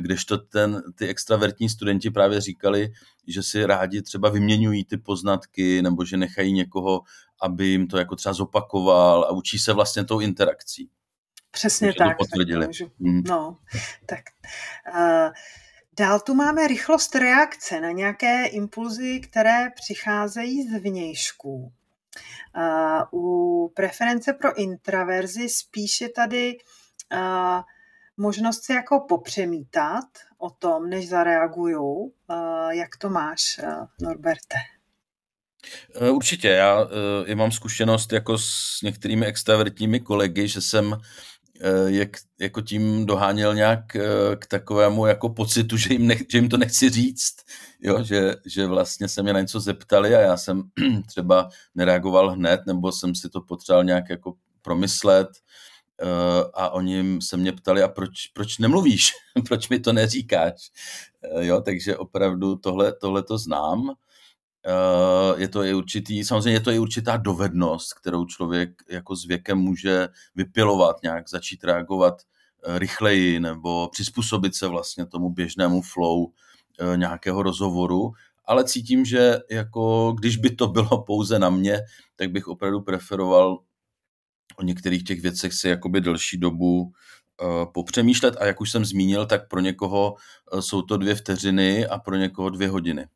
kdežto 0.00 0.38
ten, 0.38 0.82
ty 0.94 1.08
extravertní 1.08 1.68
studenti 1.68 2.10
právě 2.10 2.40
říkali, 2.40 2.92
že 3.26 3.42
si 3.42 3.66
rádi 3.66 4.02
třeba 4.02 4.28
vyměňují 4.28 4.84
ty 4.84 4.96
poznatky 4.96 5.82
nebo 5.82 6.04
že 6.04 6.16
nechají 6.16 6.52
někoho, 6.52 7.00
aby 7.42 7.66
jim 7.66 7.86
to 7.86 7.98
jako 7.98 8.16
třeba 8.16 8.32
zopakoval 8.32 9.24
a 9.24 9.30
učí 9.32 9.58
se 9.58 9.72
vlastně 9.72 10.04
tou 10.04 10.20
interakcí. 10.20 10.90
Přesně 11.50 11.88
Takže 11.88 11.98
tak. 11.98 12.16
To 12.16 12.24
potvrdili. 12.24 12.66
Tak 12.66 12.88
hmm. 13.00 13.22
No, 13.28 13.56
tak. 14.06 14.20
Uh, 14.94 15.32
dál 15.98 16.20
tu 16.20 16.34
máme 16.34 16.68
rychlost 16.68 17.14
reakce 17.14 17.80
na 17.80 17.90
nějaké 17.90 18.46
impulzy, 18.46 19.20
které 19.20 19.70
přicházejí 19.82 20.68
z 20.68 20.80
vnějšku. 20.80 21.72
Uh, 22.56 23.02
u 23.20 23.68
preference 23.74 24.32
pro 24.32 24.58
intraverzi 24.58 25.48
spíše 25.48 26.08
tady 26.08 26.56
uh, 27.12 27.62
možnost 28.16 28.64
si 28.64 28.72
jako 28.72 29.00
popřemítat 29.08 30.04
o 30.38 30.50
tom, 30.50 30.90
než 30.90 31.08
zareaguju. 31.08 32.12
Jak 32.70 32.96
to 32.96 33.10
máš, 33.10 33.60
eh, 33.62 33.66
Norberte? 34.00 34.56
Eh, 36.00 36.10
určitě, 36.10 36.48
já, 36.48 36.82
eh, 36.82 37.30
já 37.30 37.36
mám 37.36 37.52
zkušenost 37.52 38.12
jako 38.12 38.38
s 38.38 38.82
některými 38.82 39.26
extravertními 39.26 40.00
kolegy, 40.00 40.48
že 40.48 40.60
jsem 40.60 40.96
jak, 41.86 42.08
jako 42.40 42.60
tím 42.60 43.06
doháněl 43.06 43.54
nějak 43.54 43.96
k 44.38 44.46
takovému 44.46 45.06
jako 45.06 45.28
pocitu, 45.28 45.76
že 45.76 45.92
jim, 45.92 46.10
že 46.10 46.38
jim 46.38 46.48
to 46.48 46.56
nechci 46.56 46.90
říct, 46.90 47.34
jo, 47.80 48.02
že, 48.04 48.34
že 48.46 48.66
vlastně 48.66 49.08
se 49.08 49.22
mě 49.22 49.32
na 49.32 49.40
něco 49.40 49.60
zeptali 49.60 50.14
a 50.14 50.20
já 50.20 50.36
jsem 50.36 50.62
třeba 51.06 51.48
nereagoval 51.74 52.30
hned, 52.30 52.60
nebo 52.66 52.92
jsem 52.92 53.14
si 53.14 53.28
to 53.28 53.40
potřeboval 53.40 53.84
nějak 53.84 54.10
jako 54.10 54.34
promyslet, 54.62 55.28
Eh, 55.28 55.73
a 56.54 56.70
oni 56.70 57.18
se 57.22 57.36
mě 57.36 57.52
ptali, 57.52 57.82
a 57.82 57.88
proč, 57.88 58.26
proč 58.26 58.58
nemluvíš? 58.58 59.12
proč 59.48 59.68
mi 59.68 59.80
to 59.80 59.92
neříkáš? 59.92 60.70
Eh, 61.22 61.46
jo, 61.46 61.60
takže 61.60 61.96
opravdu 61.96 62.56
tohle, 62.56 62.92
tohle 62.92 63.22
to 63.22 63.38
znám. 63.38 63.90
Eh, 64.66 65.40
je 65.40 65.48
to 65.48 65.62
i 65.62 65.74
určitý, 65.74 66.24
samozřejmě 66.24 66.50
je 66.52 66.60
to 66.60 66.70
i 66.70 66.78
určitá 66.78 67.16
dovednost, 67.16 67.94
kterou 67.94 68.24
člověk 68.24 68.70
jako 68.90 69.16
s 69.16 69.24
věkem 69.24 69.58
může 69.58 70.08
vypilovat, 70.34 71.02
nějak 71.02 71.28
začít 71.28 71.64
reagovat 71.64 72.22
rychleji 72.66 73.40
nebo 73.40 73.88
přizpůsobit 73.88 74.54
se 74.54 74.66
vlastně 74.66 75.06
tomu 75.06 75.30
běžnému 75.30 75.82
flow 75.82 76.26
nějakého 76.96 77.42
rozhovoru, 77.42 78.12
ale 78.44 78.64
cítím, 78.64 79.04
že 79.04 79.38
jako 79.50 80.12
když 80.18 80.36
by 80.36 80.50
to 80.50 80.68
bylo 80.68 81.02
pouze 81.06 81.38
na 81.38 81.50
mě, 81.50 81.80
tak 82.16 82.30
bych 82.30 82.48
opravdu 82.48 82.80
preferoval 82.80 83.58
o 84.56 84.62
některých 84.62 85.04
těch 85.04 85.20
věcech 85.20 85.54
si 85.54 85.68
jakoby 85.68 86.00
delší 86.00 86.38
dobu 86.38 86.82
uh, 86.82 86.92
popřemýšlet 87.72 88.36
a 88.36 88.44
jak 88.44 88.60
už 88.60 88.70
jsem 88.70 88.84
zmínil, 88.84 89.26
tak 89.26 89.48
pro 89.48 89.60
někoho 89.60 90.14
uh, 90.52 90.60
jsou 90.60 90.82
to 90.82 90.96
dvě 90.96 91.14
vteřiny 91.14 91.86
a 91.86 91.98
pro 91.98 92.16
někoho 92.16 92.50
dvě 92.50 92.68
hodiny. 92.68 93.06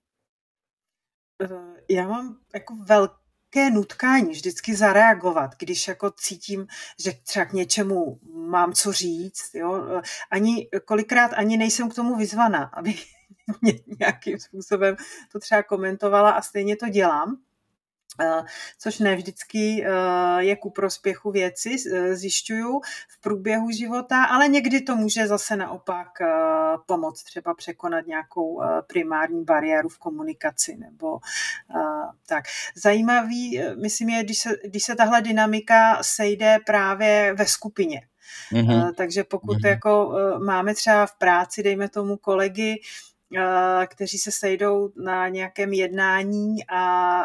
Eh, 1.42 1.48
já 1.90 2.08
mám 2.08 2.36
jako 2.54 2.76
velké 2.76 3.70
nutkání 3.72 4.30
vždycky 4.30 4.76
zareagovat, 4.76 5.50
když 5.58 5.88
jako 5.88 6.10
cítím, 6.10 6.66
že 7.04 7.12
třeba 7.12 7.44
k 7.44 7.52
něčemu 7.52 8.20
mám 8.32 8.72
co 8.72 8.92
říct. 8.92 9.54
Jo? 9.54 10.02
Ani, 10.30 10.68
kolikrát 10.84 11.32
ani 11.32 11.56
nejsem 11.56 11.90
k 11.90 11.94
tomu 11.94 12.16
vyzvaná, 12.16 12.62
aby 12.72 12.94
nějakým 14.00 14.38
způsobem 14.38 14.96
to 15.32 15.38
třeba 15.38 15.62
komentovala 15.62 16.30
a 16.30 16.42
stejně 16.42 16.76
to 16.76 16.88
dělám. 16.88 17.47
Eh, 18.20 18.42
což 18.78 18.98
ne 18.98 19.16
vždycky 19.16 19.84
eh, 19.86 19.90
je 20.38 20.56
ku 20.56 20.70
prospěchu 20.70 21.30
věci, 21.30 21.76
eh, 21.92 22.16
zjišťuju 22.16 22.80
v 23.08 23.20
průběhu 23.20 23.70
života, 23.70 24.24
ale 24.24 24.48
někdy 24.48 24.80
to 24.80 24.96
může 24.96 25.26
zase 25.26 25.56
naopak 25.56 26.08
pomoct 26.86 27.22
třeba 27.22 27.54
překonat 27.54 28.06
nějakou 28.06 28.62
primární 28.86 29.44
bariéru 29.44 29.88
v 29.88 29.98
komunikaci 29.98 30.76
nebo 30.76 31.18
tak. 32.26 32.44
Zajímavý, 32.76 33.62
myslím 33.82 34.08
je, 34.08 34.24
když 34.24 34.38
se, 34.38 34.50
když 34.64 34.84
se 34.84 34.96
tahle 34.96 35.22
dynamika 35.22 36.02
sejde 36.02 36.58
právě 36.66 37.34
ve 37.34 37.46
skupině. 37.46 38.00
Mm-hmm. 38.52 38.94
Takže 38.94 39.24
pokud 39.24 39.56
mm-hmm. 39.56 39.68
jako 39.68 40.12
máme 40.44 40.74
třeba 40.74 41.06
v 41.06 41.18
práci, 41.18 41.62
dejme 41.62 41.88
tomu 41.88 42.16
kolegy, 42.16 42.80
kteří 43.86 44.18
se 44.18 44.32
sejdou 44.32 44.90
na 44.96 45.28
nějakém 45.28 45.72
jednání 45.72 46.56
a 46.68 47.22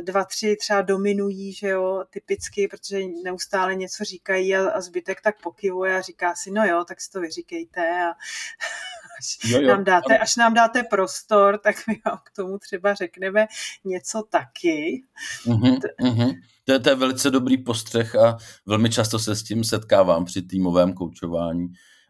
dva, 0.00 0.24
tři 0.24 0.56
třeba 0.60 0.82
dominují, 0.82 1.52
že 1.52 1.68
jo, 1.68 2.04
typicky, 2.10 2.68
protože 2.68 3.00
neustále 3.24 3.74
něco 3.74 4.04
říkají 4.04 4.56
a, 4.56 4.70
a 4.70 4.80
zbytek 4.80 5.20
tak 5.20 5.42
pokivuje 5.42 5.96
a 5.96 6.00
říká 6.00 6.34
si, 6.34 6.50
no 6.50 6.64
jo, 6.64 6.84
tak 6.88 7.00
si 7.00 7.10
to 7.10 7.20
vyříkejte 7.20 7.80
a 7.80 8.08
až, 9.18 9.38
jo, 9.44 9.60
jo, 9.60 9.68
nám 9.68 9.84
dáte, 9.84 10.18
až 10.18 10.36
nám 10.36 10.54
dáte 10.54 10.82
prostor, 10.82 11.58
tak 11.58 11.76
my 11.88 12.00
vám 12.06 12.18
k 12.24 12.36
tomu 12.36 12.58
třeba 12.58 12.94
řekneme 12.94 13.46
něco 13.84 14.22
taky. 14.30 15.04
Uh-huh, 15.46 15.78
uh-huh. 16.00 16.40
To, 16.64 16.72
je, 16.72 16.78
to 16.78 16.88
je 16.88 16.94
velice 16.94 17.30
dobrý 17.30 17.58
postřeh 17.58 18.16
a 18.16 18.36
velmi 18.66 18.90
často 18.90 19.18
se 19.18 19.36
s 19.36 19.42
tím 19.42 19.64
setkávám 19.64 20.24
při 20.24 20.42
týmovém 20.42 20.92
koučování 20.92 21.68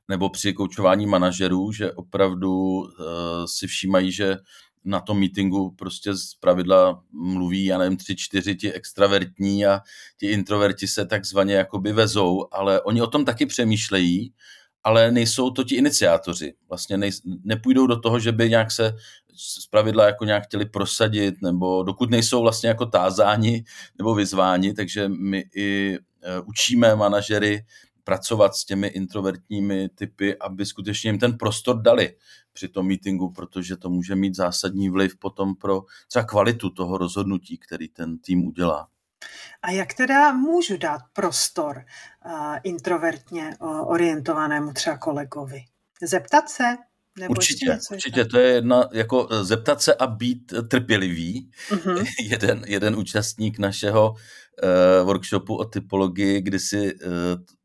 nebo 0.08 0.30
při 0.30 0.52
koučování 0.52 1.06
manažerů, 1.06 1.72
že 1.72 1.92
opravdu 1.92 2.52
uh, 2.52 2.86
si 3.46 3.66
všímají, 3.66 4.12
že 4.12 4.36
na 4.84 5.00
tom 5.00 5.20
meetingu 5.20 5.70
prostě 5.70 6.14
z 6.14 6.34
pravidla 6.34 7.02
mluví, 7.12 7.64
já 7.64 7.78
nevím, 7.78 7.96
tři, 7.96 8.16
čtyři 8.16 8.56
ti 8.56 8.72
extravertní 8.72 9.66
a 9.66 9.80
ti 10.18 10.26
introverti 10.26 10.88
se 10.88 11.06
takzvaně 11.06 11.54
jakoby 11.54 11.92
vezou, 11.92 12.46
ale 12.52 12.82
oni 12.82 13.02
o 13.02 13.06
tom 13.06 13.24
taky 13.24 13.46
přemýšlejí 13.46 14.32
ale 14.84 15.10
nejsou 15.10 15.50
to 15.50 15.64
ti 15.64 15.74
iniciátoři. 15.74 16.54
Vlastně 16.68 16.96
nej, 16.96 17.10
nepůjdou 17.44 17.86
do 17.86 18.00
toho, 18.00 18.20
že 18.20 18.32
by 18.32 18.50
nějak 18.50 18.70
se 18.70 18.96
z 19.36 19.66
pravidla 19.66 20.06
jako 20.06 20.24
nějak 20.24 20.44
chtěli 20.44 20.66
prosadit, 20.66 21.34
nebo 21.42 21.82
dokud 21.82 22.10
nejsou 22.10 22.42
vlastně 22.42 22.68
jako 22.68 22.86
tázáni 22.86 23.64
nebo 23.98 24.14
vyzváni, 24.14 24.74
takže 24.74 25.08
my 25.08 25.44
i 25.54 25.98
e, 26.22 26.40
učíme 26.40 26.96
manažery 26.96 27.64
pracovat 28.04 28.54
s 28.54 28.64
těmi 28.64 28.86
introvertními 28.86 29.88
typy, 29.88 30.38
aby 30.38 30.66
skutečně 30.66 31.08
jim 31.08 31.18
ten 31.18 31.38
prostor 31.38 31.82
dali 31.82 32.16
při 32.52 32.68
tom 32.68 32.86
meetingu, 32.86 33.30
protože 33.30 33.76
to 33.76 33.90
může 33.90 34.16
mít 34.16 34.36
zásadní 34.36 34.90
vliv 34.90 35.16
potom 35.16 35.54
pro 35.54 35.82
třeba 36.08 36.24
kvalitu 36.24 36.70
toho 36.70 36.98
rozhodnutí, 36.98 37.58
který 37.58 37.88
ten 37.88 38.18
tým 38.18 38.46
udělá. 38.46 38.88
A 39.62 39.70
jak 39.70 39.94
teda 39.94 40.32
můžu 40.32 40.76
dát 40.76 41.00
prostor 41.12 41.84
uh, 42.24 42.56
introvertně 42.62 43.56
uh, 43.60 43.90
orientovanému 43.90 44.72
třeba 44.72 44.98
kolegovi? 44.98 45.64
Zeptat 46.02 46.48
se? 46.48 46.64
Nebo 47.18 47.30
určitě, 47.30 47.78
určitě, 47.92 48.24
to 48.24 48.38
je 48.38 48.54
jedna, 48.54 48.88
jako 48.92 49.28
e, 49.30 49.44
zeptat 49.44 49.82
se 49.82 49.94
a 49.94 50.06
být 50.06 50.52
trpělivý. 50.68 51.50
Uh-huh. 51.70 52.06
jeden, 52.22 52.64
jeden 52.66 52.96
účastník 52.96 53.58
našeho 53.58 54.10
uh, 54.10 55.06
workshopu 55.06 55.56
o 55.56 55.64
typologii, 55.64 56.40
kdy 56.40 56.58
si 56.58 56.94
uh, 56.94 57.10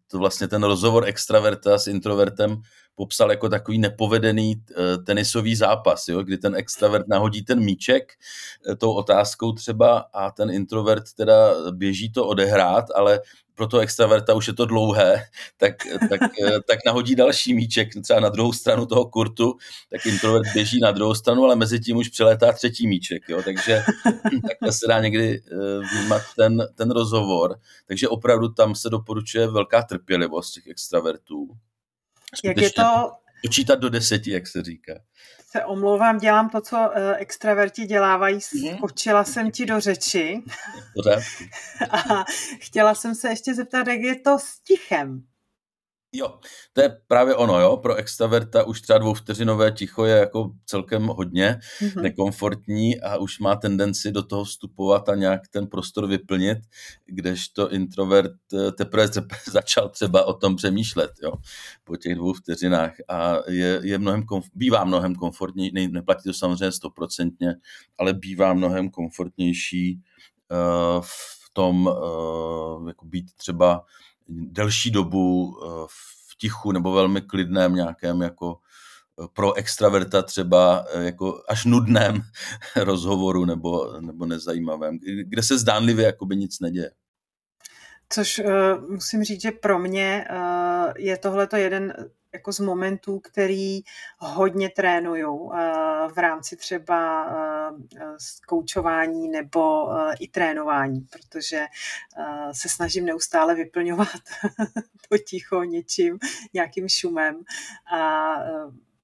to 0.07 0.17
vlastně 0.17 0.47
ten 0.47 0.63
rozhovor 0.63 1.05
extraverta 1.05 1.79
s 1.79 1.87
introvertem 1.87 2.61
popsal 2.97 3.31
jako 3.31 3.49
takový 3.49 3.77
nepovedený 3.77 4.55
eh, 4.55 4.97
tenisový 4.97 5.55
zápas, 5.55 6.07
jo, 6.07 6.23
kdy 6.23 6.37
ten 6.37 6.55
extravert 6.55 7.07
nahodí 7.07 7.41
ten 7.41 7.59
míček 7.59 8.13
eh, 8.71 8.75
tou 8.75 8.93
otázkou 8.93 9.51
třeba 9.51 9.97
a 10.13 10.31
ten 10.31 10.49
introvert 10.51 11.13
teda 11.13 11.53
běží 11.71 12.11
to 12.11 12.27
odehrát, 12.27 12.85
ale 12.95 13.19
pro 13.55 13.67
toho 13.67 13.81
extraverta 13.81 14.33
už 14.33 14.47
je 14.47 14.53
to 14.53 14.65
dlouhé, 14.65 15.23
tak, 15.57 15.73
tak, 16.09 16.21
eh, 16.45 16.59
tak 16.67 16.79
nahodí 16.85 17.15
další 17.15 17.53
míček 17.53 17.89
třeba 18.03 18.19
na 18.19 18.29
druhou 18.29 18.53
stranu 18.53 18.85
toho 18.85 19.05
kurtu, 19.05 19.57
tak 19.89 20.05
introvert 20.05 20.53
běží 20.53 20.79
na 20.79 20.91
druhou 20.91 21.15
stranu, 21.15 21.43
ale 21.43 21.55
mezi 21.55 21.79
tím 21.79 21.97
už 21.97 22.09
přelétá 22.09 22.53
třetí 22.53 22.87
míček, 22.87 23.29
jo, 23.29 23.41
takže 23.45 23.83
takhle 24.47 24.71
se 24.71 24.87
dá 24.87 25.01
někdy 25.01 25.41
vnímat 25.91 26.21
ten, 26.37 26.67
ten 26.75 26.91
rozhovor, 26.91 27.59
takže 27.87 28.07
opravdu 28.09 28.49
tam 28.49 28.75
se 28.75 28.89
doporučuje 28.89 29.47
velká 29.47 29.83
trpělivost 29.83 30.53
těch 30.53 30.67
extravertů. 30.67 31.57
Jak 32.43 32.57
je 32.57 32.71
to... 32.71 33.11
Počítat 33.41 33.75
do 33.75 33.89
deseti, 33.89 34.31
jak 34.31 34.47
se 34.47 34.63
říká. 34.63 34.93
Se 35.51 35.65
omlouvám, 35.65 36.17
dělám 36.17 36.49
to, 36.49 36.61
co 36.61 36.77
uh, 36.77 36.93
extraverti 37.17 37.85
dělávají. 37.85 38.39
Mhm. 38.55 38.77
Skočila 38.77 39.23
jsem 39.23 39.51
ti 39.51 39.65
do 39.65 39.79
řeči. 39.79 40.43
A 41.89 42.25
chtěla 42.59 42.95
jsem 42.95 43.15
se 43.15 43.29
ještě 43.29 43.53
zeptat, 43.53 43.87
jak 43.87 43.99
je 43.99 44.19
to 44.19 44.39
s 44.39 44.59
tichem. 44.59 45.23
Jo, 46.17 46.39
to 46.73 46.81
je 46.81 46.97
právě 47.07 47.35
ono, 47.35 47.59
jo. 47.59 47.77
Pro 47.77 47.95
extraverta 47.95 48.63
už 48.63 48.81
třeba 48.81 48.99
dvouvteřinové 48.99 49.71
ticho 49.71 50.05
je 50.05 50.17
jako 50.17 50.51
celkem 50.65 51.07
hodně 51.07 51.59
mm-hmm. 51.79 52.01
nekomfortní 52.01 53.01
a 53.01 53.17
už 53.17 53.39
má 53.39 53.55
tendenci 53.55 54.11
do 54.11 54.23
toho 54.23 54.43
vstupovat 54.43 55.09
a 55.09 55.15
nějak 55.15 55.41
ten 55.47 55.67
prostor 55.67 56.07
vyplnit, 56.07 56.57
kdežto 57.05 57.71
introvert 57.71 58.31
eh, 58.53 58.71
teprve 58.71 59.07
začal 59.51 59.89
třeba 59.89 60.25
o 60.25 60.33
tom 60.33 60.55
přemýšlet, 60.55 61.11
jo, 61.23 61.31
po 61.83 61.95
těch 61.95 62.15
dvou 62.15 62.33
vteřinách 62.33 62.93
a 63.09 63.35
je, 63.47 63.79
je 63.83 63.97
mnohem, 63.97 64.21
komf- 64.21 64.49
bývá 64.53 64.83
mnohem 64.83 65.15
komfortnější, 65.15 65.73
ne, 65.73 65.87
neplatí 65.87 66.23
to 66.23 66.33
samozřejmě 66.33 66.71
stoprocentně, 66.71 67.55
ale 67.97 68.13
bývá 68.13 68.53
mnohem 68.53 68.89
komfortnější 68.89 70.01
uh, 70.51 71.01
v 71.01 71.49
tom 71.53 71.87
uh, 71.87 72.87
jako 72.87 73.05
být 73.05 73.33
třeba 73.33 73.85
delší 74.29 74.91
dobu 74.91 75.57
eh, 75.63 75.67
v 75.89 76.37
tichu 76.37 76.71
nebo 76.71 76.91
velmi 76.91 77.21
klidném 77.21 77.75
nějakém 77.75 78.21
jako 78.21 78.57
eh, 79.23 79.27
pro 79.33 79.53
extraverta 79.53 80.21
třeba 80.21 80.85
eh, 80.93 81.03
jako 81.03 81.43
až 81.49 81.65
nudném 81.65 82.21
rozhovoru 82.75 83.45
nebo, 83.45 83.99
nebo 83.99 84.25
nezajímavém, 84.25 84.99
kde 85.23 85.43
se 85.43 85.57
zdánlivě 85.57 86.05
jakoby 86.05 86.35
nic 86.35 86.59
neděje. 86.59 86.91
Což 88.09 88.39
uh, 88.39 88.91
musím 88.91 89.23
říct, 89.23 89.41
že 89.41 89.51
pro 89.51 89.79
mě 89.79 90.27
uh, 90.31 90.91
je 90.97 91.17
tohle 91.17 91.47
jeden 91.55 91.93
jako 92.37 92.53
z 92.53 92.59
momentů, 92.59 93.19
který 93.19 93.81
hodně 94.17 94.69
trénuju 94.69 95.51
eh, 95.53 95.57
v 96.13 96.17
rámci 96.17 96.57
třeba 96.57 97.27
zkoučování 98.17 99.27
eh, 99.27 99.31
nebo 99.31 99.91
eh, 99.91 100.15
i 100.19 100.27
trénování, 100.27 101.01
protože 101.01 101.65
se 102.51 102.69
snažím 102.69 103.05
neustále 103.05 103.55
vyplňovat 103.55 104.07
to 105.09 105.17
ticho 105.17 105.63
něčím, 105.63 106.19
nějakým 106.53 106.89
šumem 106.89 107.43
a 107.93 108.35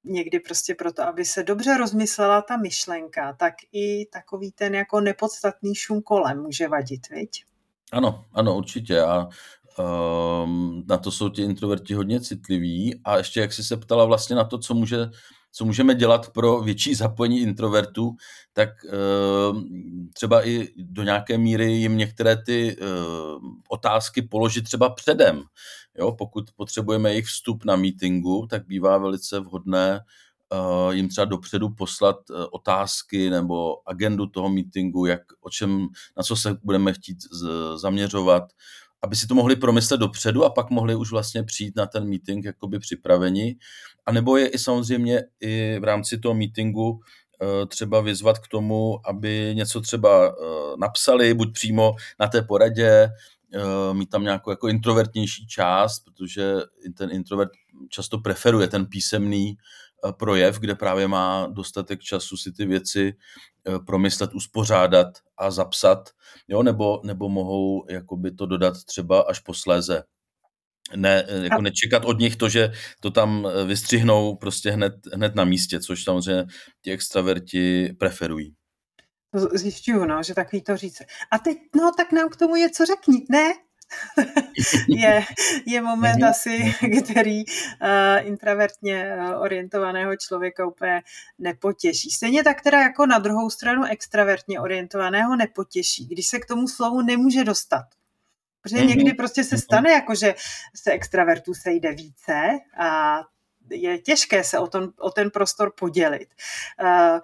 někdy 0.04 0.40
prostě 0.40 0.76
proto, 0.76 1.04
aby 1.04 1.26
se 1.26 1.44
dobře 1.44 1.78
rozmyslela 1.78 2.42
ta 2.42 2.58
myšlenka, 2.58 3.34
tak 3.34 3.54
i 3.72 4.06
takový 4.06 4.52
ten 4.52 4.76
jako 4.76 5.02
nepodstatný 5.02 5.76
šum 5.76 6.02
kolem 6.02 6.42
může 6.42 6.68
vadit, 6.68 7.10
viď? 7.10 7.46
Ano, 7.92 8.26
ano, 8.34 8.58
určitě. 8.58 9.02
A 9.02 9.30
Um, 9.80 10.84
na 10.88 10.98
to 10.98 11.12
jsou 11.12 11.30
ti 11.30 11.42
introverti 11.42 11.94
hodně 11.94 12.22
citliví 12.22 13.02
a 13.04 13.18
ještě 13.18 13.40
jak 13.40 13.54
jsi 13.54 13.64
se 13.64 13.78
ptala 13.78 14.06
vlastně 14.06 14.36
na 14.36 14.44
to, 14.44 14.58
co, 14.58 14.74
může, 14.74 15.10
co 15.52 15.66
můžeme 15.66 15.96
dělat 15.96 16.30
pro 16.30 16.62
větší 16.62 16.96
zapojení 16.96 17.40
introvertů, 17.40 18.16
tak 18.54 18.70
um, 19.52 20.10
třeba 20.14 20.48
i 20.48 20.68
do 20.78 21.04
nějaké 21.04 21.38
míry 21.38 21.72
jim 21.72 21.98
některé 21.98 22.38
ty 22.44 22.78
um, 22.78 23.62
otázky 23.70 24.22
položit 24.22 24.62
třeba 24.62 24.90
předem. 24.90 25.44
Jo, 25.98 26.12
pokud 26.12 26.52
potřebujeme 26.56 27.10
jejich 27.10 27.26
vstup 27.26 27.66
na 27.66 27.76
meetingu, 27.76 28.48
tak 28.50 28.68
bývá 28.68 28.98
velice 28.98 29.40
vhodné 29.40 30.02
jim 30.92 31.10
třeba 31.10 31.26
dopředu 31.26 31.70
poslat 31.70 32.30
uh, 32.30 32.46
otázky 32.52 33.30
nebo 33.30 33.90
agendu 33.90 34.28
toho 34.28 34.50
meetingu, 34.50 35.06
jak, 35.06 35.22
o 35.42 35.50
čem, 35.50 35.88
na 36.18 36.24
co 36.24 36.36
se 36.36 36.58
budeme 36.64 36.94
chtít 36.94 37.18
z, 37.32 37.48
zaměřovat, 37.76 38.44
aby 39.04 39.16
si 39.16 39.28
to 39.28 39.36
mohli 39.36 39.56
promyslet 39.56 40.00
dopředu 40.00 40.46
a 40.46 40.50
pak 40.50 40.70
mohli 40.70 40.96
už 40.96 41.12
vlastně 41.12 41.44
přijít 41.44 41.76
na 41.76 41.86
ten 41.86 42.10
meeting 42.10 42.46
jakoby 42.46 42.80
připraveni. 42.80 43.56
A 44.06 44.12
nebo 44.12 44.38
je 44.38 44.48
i 44.48 44.58
samozřejmě 44.58 45.24
i 45.40 45.80
v 45.80 45.84
rámci 45.84 46.18
toho 46.18 46.36
meetingu 46.36 47.00
eh, 47.42 47.66
třeba 47.66 48.02
vyzvat 48.02 48.40
k 48.40 48.48
tomu, 48.48 49.00
aby 49.08 49.52
něco 49.56 49.82
třeba 49.82 50.28
eh, 50.28 50.34
napsali, 50.78 51.34
buď 51.34 51.54
přímo 51.54 51.96
na 52.20 52.28
té 52.28 52.42
poradě, 52.42 53.10
eh, 53.54 53.94
mít 53.94 54.10
tam 54.10 54.24
nějakou 54.24 54.50
jako 54.50 54.68
introvertnější 54.68 55.48
část, 55.48 56.00
protože 56.00 56.54
ten 56.98 57.12
introvert 57.12 57.52
často 57.90 58.18
preferuje 58.18 58.68
ten 58.68 58.86
písemný 58.86 59.58
projev, 60.12 60.60
kde 60.60 60.76
právě 60.76 61.08
má 61.08 61.48
dostatek 61.48 62.00
času 62.00 62.38
si 62.38 62.52
ty 62.52 62.66
věci 62.66 63.14
eh, 63.68 63.80
promyslet, 63.80 64.34
uspořádat 64.34 65.08
a 65.38 65.52
zapsat, 65.52 66.10
jo, 66.48 66.64
nebo, 66.64 67.02
nebo 67.04 67.30
mohou 67.30 67.86
jakoby 67.90 68.32
to 68.32 68.46
dodat 68.46 68.84
třeba 68.84 69.22
až 69.22 69.40
posléze. 69.40 70.04
Ne, 70.96 71.26
eh, 71.28 71.44
jako 71.44 71.62
nečekat 71.62 72.06
od 72.06 72.20
nich 72.20 72.36
to, 72.36 72.50
že 72.50 72.72
to 73.00 73.12
tam 73.12 73.48
eh, 73.48 73.66
vystřihnou 73.66 74.36
prostě 74.36 74.72
hned, 74.72 74.94
hned 75.14 75.36
na 75.36 75.46
místě, 75.46 75.80
což 75.80 76.04
samozřejmě 76.04 76.46
ti 76.82 76.92
extraverti 76.92 77.94
preferují. 78.00 78.56
Zjišťuju, 79.54 80.06
no, 80.06 80.24
že 80.24 80.34
takový 80.34 80.62
to 80.62 80.78
říct. 80.78 81.02
A 81.32 81.40
teď, 81.40 81.58
no, 81.76 81.92
tak 81.98 82.12
nám 82.12 82.30
k 82.30 82.36
tomu 82.36 82.56
něco 82.56 82.86
řekni. 82.86 83.26
Ne, 83.30 83.54
je, 84.88 85.24
je 85.66 85.82
moment 85.82 86.16
mm-hmm. 86.16 86.30
asi, 86.30 86.74
který 87.04 87.44
uh, 87.46 88.28
intravertně 88.28 89.16
uh, 89.18 89.42
orientovaného 89.42 90.16
člověka 90.16 90.66
úplně 90.66 91.02
nepotěší. 91.40 92.10
Stejně 92.12 92.44
tak 92.44 92.62
teda 92.62 92.82
jako 92.82 93.06
na 93.06 93.20
druhou 93.20 93.50
stranu 93.50 93.84
extravertně 93.84 94.60
orientovaného 94.60 95.36
nepotěší, 95.36 96.08
když 96.08 96.28
se 96.28 96.40
k 96.40 96.46
tomu 96.46 96.68
slovu 96.68 97.02
nemůže 97.02 97.44
dostat. 97.44 97.86
Protože 98.62 98.76
mm-hmm. 98.76 98.88
někdy 98.88 99.14
prostě 99.14 99.44
se 99.44 99.56
mhm. 99.56 99.62
stane, 99.62 99.92
jako 99.92 100.16
že 100.16 100.36
se 100.76 100.92
extravertů 100.92 101.54
sejde 101.54 101.92
více 101.92 102.60
a 102.78 103.20
je 103.70 103.98
těžké 103.98 104.44
se 104.44 104.60
o 104.60 104.68
ten, 104.68 104.92
o 105.00 105.12
ten 105.12 105.32
prostor 105.32 105.74
podělit. 105.80 106.28
Uh, 106.84 107.20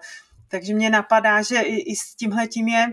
takže 0.48 0.74
mě 0.74 0.90
napadá, 0.90 1.42
že 1.42 1.60
i, 1.60 1.92
i 1.92 1.96
s 1.96 2.14
tímhletím 2.14 2.68
je 2.68 2.92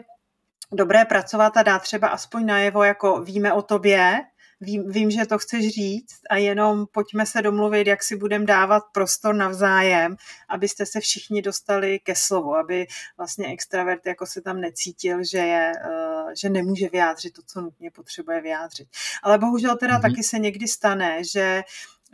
dobré 0.73 1.05
pracovat 1.05 1.57
a 1.57 1.63
dát 1.63 1.81
třeba 1.81 2.07
aspoň 2.07 2.45
najevo, 2.45 2.83
jako 2.83 3.21
víme 3.21 3.53
o 3.53 3.61
tobě, 3.61 4.21
vím, 4.61 4.91
vím, 4.91 5.11
že 5.11 5.25
to 5.25 5.37
chceš 5.37 5.69
říct 5.69 6.19
a 6.29 6.37
jenom 6.37 6.85
pojďme 6.91 7.25
se 7.25 7.41
domluvit, 7.41 7.87
jak 7.87 8.03
si 8.03 8.15
budeme 8.15 8.45
dávat 8.45 8.83
prostor 8.91 9.35
navzájem, 9.35 10.15
abyste 10.49 10.85
se 10.85 10.99
všichni 10.99 11.41
dostali 11.41 11.99
ke 11.99 12.15
slovu, 12.15 12.55
aby 12.55 12.87
vlastně 13.17 13.47
extravert 13.47 14.05
jako 14.05 14.25
se 14.25 14.41
tam 14.41 14.61
necítil, 14.61 15.23
že, 15.23 15.37
je, 15.37 15.71
uh, 15.85 16.31
že 16.41 16.49
nemůže 16.49 16.89
vyjádřit 16.89 17.33
to, 17.33 17.41
co 17.45 17.61
nutně 17.61 17.91
potřebuje 17.91 18.41
vyjádřit. 18.41 18.87
Ale 19.23 19.37
bohužel 19.37 19.77
teda 19.77 19.97
mm-hmm. 19.97 20.01
taky 20.01 20.23
se 20.23 20.39
někdy 20.39 20.67
stane, 20.67 21.23
že 21.33 21.63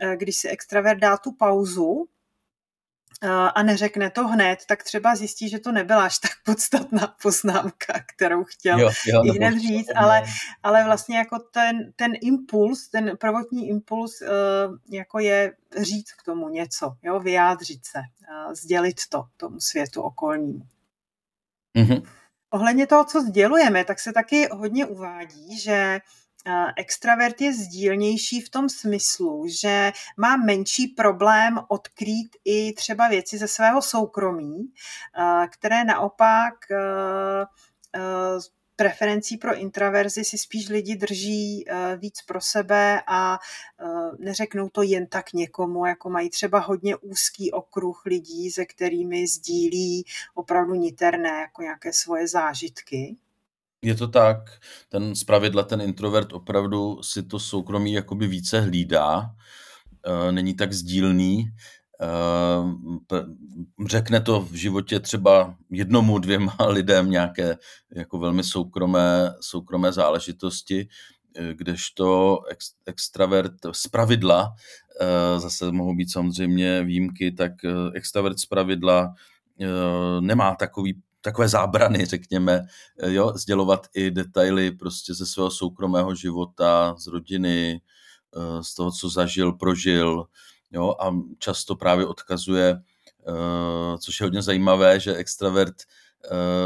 uh, 0.04 0.12
když 0.12 0.36
si 0.36 0.48
extravert 0.48 1.00
dá 1.00 1.16
tu 1.16 1.32
pauzu, 1.32 2.06
a 3.30 3.62
neřekne 3.62 4.10
to 4.10 4.28
hned, 4.28 4.58
tak 4.68 4.82
třeba 4.82 5.16
zjistí, 5.16 5.48
že 5.48 5.58
to 5.58 5.72
nebyla 5.72 6.04
až 6.04 6.18
tak 6.18 6.30
podstatná 6.44 7.16
poznámka, 7.22 8.04
kterou 8.14 8.44
chtěl 8.44 8.80
jo, 8.80 8.90
jo, 9.06 9.22
i 9.24 9.28
hned 9.28 9.58
říct, 9.58 9.88
ale, 9.96 10.22
ale 10.62 10.84
vlastně 10.84 11.18
jako 11.18 11.38
ten, 11.38 11.92
ten 11.96 12.12
impuls, 12.22 12.88
ten 12.88 13.16
prvotní 13.20 13.68
impuls 13.68 14.20
uh, 14.20 14.28
jako 14.90 15.18
je 15.18 15.52
říct 15.76 16.12
k 16.12 16.22
tomu 16.22 16.48
něco, 16.48 16.96
jo, 17.02 17.20
vyjádřit 17.20 17.86
se, 17.86 17.98
uh, 17.98 18.52
sdělit 18.52 19.00
to 19.08 19.24
tomu 19.36 19.60
světu 19.60 20.02
okolnímu. 20.02 20.66
Mm-hmm. 21.78 22.02
Ohledně 22.50 22.86
toho, 22.86 23.04
co 23.04 23.20
sdělujeme, 23.20 23.84
tak 23.84 24.00
se 24.00 24.12
taky 24.12 24.48
hodně 24.52 24.86
uvádí, 24.86 25.60
že 25.60 26.00
extravert 26.76 27.40
je 27.40 27.54
sdílnější 27.54 28.40
v 28.40 28.50
tom 28.50 28.68
smyslu, 28.68 29.44
že 29.48 29.92
má 30.16 30.36
menší 30.36 30.88
problém 30.88 31.60
odkrýt 31.68 32.36
i 32.44 32.72
třeba 32.72 33.08
věci 33.08 33.38
ze 33.38 33.48
svého 33.48 33.82
soukromí, 33.82 34.72
které 35.50 35.84
naopak 35.84 36.54
preferencí 38.76 39.36
pro 39.36 39.56
intraverzi 39.56 40.24
si 40.24 40.38
spíš 40.38 40.68
lidi 40.68 40.96
drží 40.96 41.64
víc 41.96 42.22
pro 42.22 42.40
sebe 42.40 43.02
a 43.06 43.38
neřeknou 44.18 44.68
to 44.68 44.82
jen 44.82 45.06
tak 45.06 45.32
někomu, 45.32 45.86
jako 45.86 46.10
mají 46.10 46.30
třeba 46.30 46.58
hodně 46.58 46.96
úzký 46.96 47.52
okruh 47.52 48.02
lidí, 48.06 48.50
se 48.50 48.64
kterými 48.66 49.26
sdílí 49.26 50.04
opravdu 50.34 50.74
niterné 50.74 51.40
jako 51.40 51.62
nějaké 51.62 51.92
svoje 51.92 52.28
zážitky. 52.28 53.16
Je 53.84 53.94
to 53.94 54.08
tak, 54.08 54.38
ten 54.88 55.14
zpravidla 55.14 55.62
ten 55.62 55.80
introvert 55.80 56.32
opravdu 56.32 57.02
si 57.02 57.22
to 57.22 57.38
soukromí 57.38 57.92
jakoby 57.92 58.26
více 58.26 58.60
hlídá, 58.60 59.30
e, 60.06 60.32
není 60.32 60.54
tak 60.54 60.72
sdílný, 60.72 61.40
e, 61.40 61.48
řekne 63.86 64.20
to 64.20 64.40
v 64.40 64.54
životě 64.54 65.00
třeba 65.00 65.56
jednomu, 65.70 66.18
dvěma 66.18 66.56
lidem 66.68 67.10
nějaké 67.10 67.56
jako 67.94 68.18
velmi 68.18 68.44
soukromé, 68.44 69.34
soukromé 69.40 69.92
záležitosti, 69.92 70.88
e, 71.36 71.54
kdežto 71.54 72.38
ex, 72.50 72.72
extravert 72.86 73.54
z 73.72 73.88
pravidla, 73.88 74.54
zase 75.36 75.72
mohou 75.72 75.94
být 75.94 76.12
samozřejmě 76.12 76.84
výjimky, 76.84 77.32
tak 77.32 77.52
extravert 77.94 78.38
z 78.38 78.46
pravidla 78.46 79.14
nemá 80.20 80.54
takový 80.54 81.02
takové 81.24 81.48
zábrany, 81.48 82.06
řekněme, 82.06 82.66
eh, 83.02 83.12
jo, 83.12 83.32
sdělovat 83.36 83.86
i 83.94 84.10
detaily 84.10 84.70
prostě 84.70 85.14
ze 85.14 85.26
svého 85.26 85.50
soukromého 85.50 86.14
života, 86.14 86.94
z 86.98 87.06
rodiny, 87.06 87.80
eh, 88.36 88.64
z 88.64 88.74
toho, 88.74 88.92
co 88.92 89.08
zažil, 89.08 89.52
prožil, 89.52 90.24
jo, 90.70 90.94
a 91.00 91.14
často 91.38 91.76
právě 91.76 92.06
odkazuje, 92.06 92.76
eh, 92.76 93.98
což 93.98 94.20
je 94.20 94.24
hodně 94.24 94.42
zajímavé, 94.42 95.00
že 95.00 95.16
extravert 95.16 95.74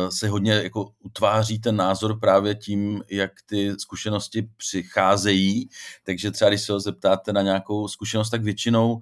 se 0.08 0.28
hodně 0.28 0.52
jako 0.52 0.90
utváří 1.02 1.58
ten 1.58 1.76
názor 1.76 2.20
právě 2.20 2.54
tím, 2.54 3.02
jak 3.10 3.32
ty 3.46 3.74
zkušenosti 3.78 4.48
přicházejí, 4.56 5.68
takže 6.04 6.30
třeba 6.30 6.48
když 6.48 6.62
se 6.62 6.72
ho 6.72 6.80
zeptáte 6.80 7.32
na 7.32 7.42
nějakou 7.42 7.88
zkušenost, 7.88 8.30
tak 8.30 8.42
většinou 8.42 8.98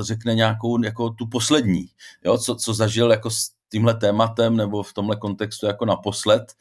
řekne 0.00 0.34
nějakou 0.34 0.82
jako 0.82 1.10
tu 1.10 1.26
poslední, 1.26 1.86
jo, 2.24 2.38
co, 2.38 2.54
co 2.54 2.74
zažil 2.74 3.10
jako 3.10 3.30
tímhle 3.74 3.94
tématem 3.94 4.56
nebo 4.56 4.82
v 4.82 4.92
tomhle 4.92 5.16
kontextu 5.16 5.66
jako 5.66 5.84
naposled, 5.84 6.52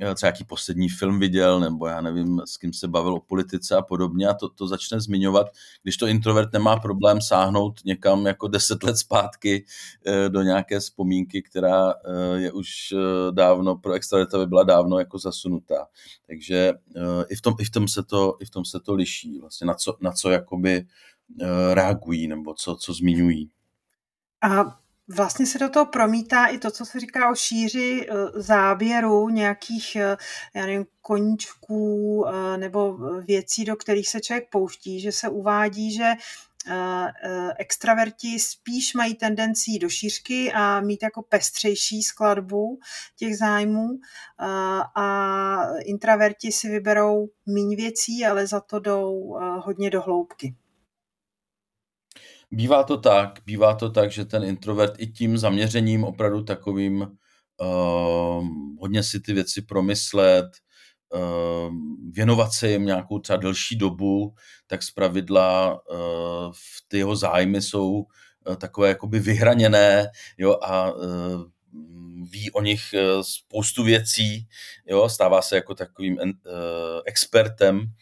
eh, 0.00 0.14
třeba 0.14 0.28
jaký 0.28 0.44
poslední 0.44 0.88
film 0.88 1.20
viděl, 1.20 1.60
nebo 1.60 1.86
já 1.86 2.00
nevím, 2.00 2.40
s 2.44 2.56
kým 2.56 2.72
se 2.72 2.88
bavil 2.88 3.14
o 3.14 3.20
politice 3.20 3.76
a 3.76 3.82
podobně 3.82 4.28
a 4.28 4.34
to, 4.34 4.48
to 4.48 4.68
začne 4.68 5.00
zmiňovat, 5.00 5.46
když 5.82 5.96
to 5.96 6.06
introvert 6.06 6.52
nemá 6.52 6.76
problém 6.76 7.20
sáhnout 7.20 7.80
někam 7.84 8.26
jako 8.26 8.48
deset 8.48 8.82
let 8.82 8.96
zpátky 8.96 9.64
eh, 10.06 10.28
do 10.28 10.42
nějaké 10.42 10.80
vzpomínky, 10.80 11.42
která 11.42 11.90
eh, 11.92 12.40
je 12.40 12.52
už 12.52 12.94
dávno, 13.30 13.76
pro 13.76 13.92
extroverta 13.92 14.38
by 14.38 14.46
byla 14.46 14.62
dávno 14.62 14.98
jako 14.98 15.18
zasunutá. 15.18 15.86
Takže 16.26 16.72
i 17.28 17.36
v 17.36 17.40
tom, 17.40 17.54
i 17.60 17.64
v 17.64 17.70
tom, 17.70 17.88
se, 17.88 18.02
to, 18.02 18.36
i 18.40 18.44
v 18.44 18.50
tom 18.50 18.64
se 18.64 18.80
to 18.80 18.94
liší, 18.94 19.38
vlastně 19.40 19.66
na 19.66 19.74
co, 19.74 19.96
na 20.00 20.12
co 20.12 20.30
jakoby 20.30 20.86
reagují 21.72 22.28
nebo 22.28 22.54
co, 22.54 22.76
co 22.76 22.92
zmiňují. 22.92 23.50
A 24.42 24.79
Vlastně 25.16 25.46
se 25.46 25.58
do 25.58 25.68
toho 25.68 25.86
promítá 25.86 26.46
i 26.46 26.58
to, 26.58 26.70
co 26.70 26.86
se 26.86 27.00
říká 27.00 27.30
o 27.30 27.34
šíři 27.34 28.06
eh, 28.08 28.14
záběru 28.34 29.28
nějakých, 29.28 29.96
eh, 29.96 30.16
já 30.54 30.66
nevím, 30.66 30.86
koníčků 31.00 32.24
eh, 32.26 32.58
nebo 32.58 32.96
věcí, 33.20 33.64
do 33.64 33.76
kterých 33.76 34.08
se 34.08 34.20
člověk 34.20 34.48
pouští, 34.50 35.00
že 35.00 35.12
se 35.12 35.28
uvádí, 35.28 35.94
že 35.94 36.12
extraverti 37.58 38.38
spíš 38.38 38.94
mají 38.94 39.14
tendenci 39.14 39.78
do 39.80 39.88
šířky 39.88 40.52
a 40.52 40.80
mít 40.80 41.02
jako 41.02 41.22
pestřejší 41.22 42.02
skladbu 42.02 42.80
těch 43.16 43.38
zájmů 43.38 43.88
a 44.96 45.58
intraverti 45.84 46.52
si 46.52 46.68
vyberou 46.68 47.28
méně 47.46 47.76
věcí, 47.76 48.26
ale 48.26 48.46
za 48.46 48.60
to 48.60 48.80
jdou 48.80 49.38
hodně 49.60 49.90
do 49.90 50.02
hloubky. 50.02 50.54
Bývá 52.52 52.82
to 52.82 52.96
tak, 52.96 53.38
bývá 53.46 53.74
to 53.74 53.90
tak, 53.90 54.10
že 54.12 54.24
ten 54.24 54.44
introvert 54.44 54.94
i 54.98 55.06
tím 55.06 55.38
zaměřením 55.38 56.04
opravdu 56.04 56.42
takovým 56.42 57.06
uh, 57.60 58.46
hodně 58.80 59.02
si 59.02 59.20
ty 59.20 59.32
věci 59.32 59.62
promyslet, 59.62 60.46
uh, 61.14 61.74
věnovat 62.10 62.52
se 62.52 62.70
jim 62.70 62.86
nějakou 62.86 63.18
třeba 63.18 63.36
delší 63.36 63.76
dobu, 63.76 64.34
tak 64.66 64.82
zpravidla 64.82 65.80
uh, 65.90 66.52
ty 66.88 66.98
jeho 66.98 67.16
zájmy 67.16 67.62
jsou 67.62 67.90
uh, 67.92 68.56
takové 68.56 68.88
jakoby 68.88 69.18
vyhraněné 69.18 70.08
jo, 70.38 70.56
a 70.62 70.90
uh, 70.92 71.42
ví 72.30 72.50
o 72.50 72.62
nich 72.62 72.82
spoustu 73.22 73.84
věcí, 73.84 74.48
jo, 74.86 75.08
stává 75.08 75.42
se 75.42 75.56
jako 75.56 75.74
takovým 75.74 76.18
expertem 77.06 77.92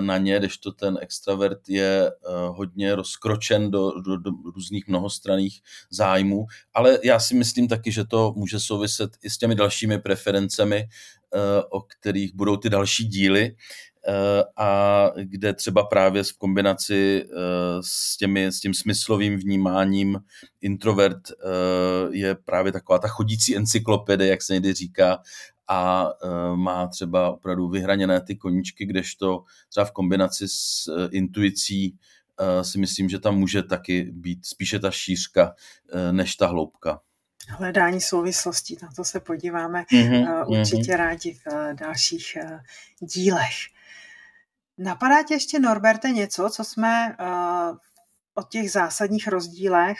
na 0.00 0.18
ně, 0.18 0.38
když 0.38 0.58
to 0.58 0.72
ten 0.72 0.98
extravert 1.00 1.68
je 1.68 2.06
eh, 2.06 2.12
hodně 2.48 2.94
rozkročen 2.94 3.70
do, 3.70 4.00
do, 4.00 4.16
do 4.16 4.30
různých 4.54 4.88
mnohostranných 4.88 5.60
zájmů, 5.90 6.46
ale 6.74 6.98
já 7.04 7.20
si 7.20 7.34
myslím 7.34 7.68
taky, 7.68 7.92
že 7.92 8.04
to 8.04 8.32
může 8.36 8.60
souviset 8.60 9.10
i 9.22 9.30
s 9.30 9.38
těmi 9.38 9.54
dalšími 9.54 9.98
preferencemi, 9.98 10.76
eh, 10.76 11.62
o 11.70 11.80
kterých 11.80 12.34
budou 12.34 12.56
ty 12.56 12.70
další 12.70 13.04
díly 13.04 13.56
a 14.56 15.10
kde 15.16 15.54
třeba 15.54 15.84
právě 15.84 16.22
v 16.22 16.32
kombinaci 16.32 17.28
s, 17.80 18.16
těmi, 18.16 18.46
s 18.46 18.60
tím 18.60 18.74
smyslovým 18.74 19.36
vnímáním 19.36 20.18
introvert 20.60 21.18
je 22.10 22.34
právě 22.34 22.72
taková 22.72 22.98
ta 22.98 23.08
chodící 23.08 23.56
encyklopedie, 23.56 24.30
jak 24.30 24.42
se 24.42 24.54
někdy 24.54 24.72
říká, 24.72 25.18
a 25.68 26.08
e, 26.22 26.56
má 26.56 26.86
třeba 26.86 27.30
opravdu 27.30 27.68
vyhraněné 27.68 28.20
ty 28.20 28.36
koníčky, 28.36 28.86
kdežto 28.86 29.44
třeba 29.68 29.86
v 29.86 29.92
kombinaci 29.92 30.48
s 30.48 30.88
e, 30.88 31.08
intuicí 31.16 31.98
e, 32.38 32.64
si 32.64 32.78
myslím, 32.78 33.08
že 33.08 33.18
tam 33.18 33.38
může 33.38 33.62
taky 33.62 34.02
být 34.02 34.46
spíše 34.46 34.78
ta 34.78 34.90
šířka 34.90 35.54
než 36.10 36.36
ta 36.36 36.46
hloubka. 36.46 37.00
Hledání 37.48 38.00
souvislostí, 38.00 38.76
na 38.82 38.88
to 38.96 39.04
se 39.04 39.20
podíváme 39.20 39.84
mm-hmm, 39.92 40.44
určitě 40.46 40.92
mm-hmm. 40.92 40.96
rádi 40.96 41.32
v 41.34 41.74
dalších 41.74 42.36
dílech. 43.00 43.54
Napadá 44.78 45.22
tě 45.22 45.34
ještě, 45.34 45.58
Norberte, 45.58 46.10
něco, 46.10 46.50
co 46.52 46.64
jsme 46.64 47.16
o 48.34 48.42
těch 48.42 48.70
zásadních 48.70 49.28
rozdílech 49.28 49.98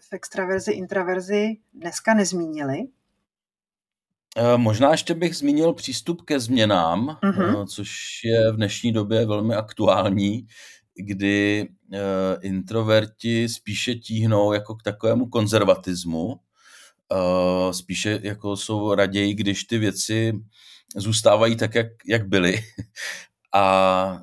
v 0.00 0.12
extraverzi, 0.12 0.72
intraverzi 0.72 1.56
dneska 1.74 2.14
nezmínili? 2.14 2.78
Eh, 4.36 4.58
možná 4.58 4.90
ještě 4.90 5.14
bych 5.14 5.36
zmínil 5.36 5.72
přístup 5.72 6.22
ke 6.22 6.40
změnám, 6.40 7.18
uh-huh. 7.22 7.66
což 7.66 7.90
je 8.24 8.52
v 8.52 8.56
dnešní 8.56 8.92
době 8.92 9.26
velmi 9.26 9.54
aktuální, 9.54 10.46
kdy 10.94 11.68
eh, 11.92 11.98
introverti 12.40 13.48
spíše 13.48 13.94
tíhnou 13.94 14.52
jako 14.52 14.74
k 14.74 14.82
takovému 14.82 15.26
konzervatismu, 15.26 16.40
spíše 17.70 18.20
jako 18.22 18.56
jsou 18.56 18.94
raději, 18.94 19.34
když 19.34 19.64
ty 19.64 19.78
věci 19.78 20.32
zůstávají 20.96 21.56
tak, 21.56 21.74
jak, 21.74 21.86
jak 22.06 22.28
byly. 22.28 22.60
a 23.54 24.22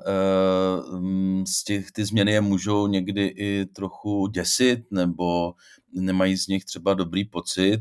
z 1.46 1.64
těch, 1.64 1.92
ty 1.92 2.04
změny 2.04 2.32
je 2.32 2.40
můžou 2.40 2.86
někdy 2.86 3.26
i 3.26 3.66
trochu 3.66 4.26
děsit 4.26 4.80
nebo 4.90 5.52
nemají 5.92 6.36
z 6.36 6.46
nich 6.46 6.64
třeba 6.64 6.94
dobrý 6.94 7.24
pocit, 7.24 7.80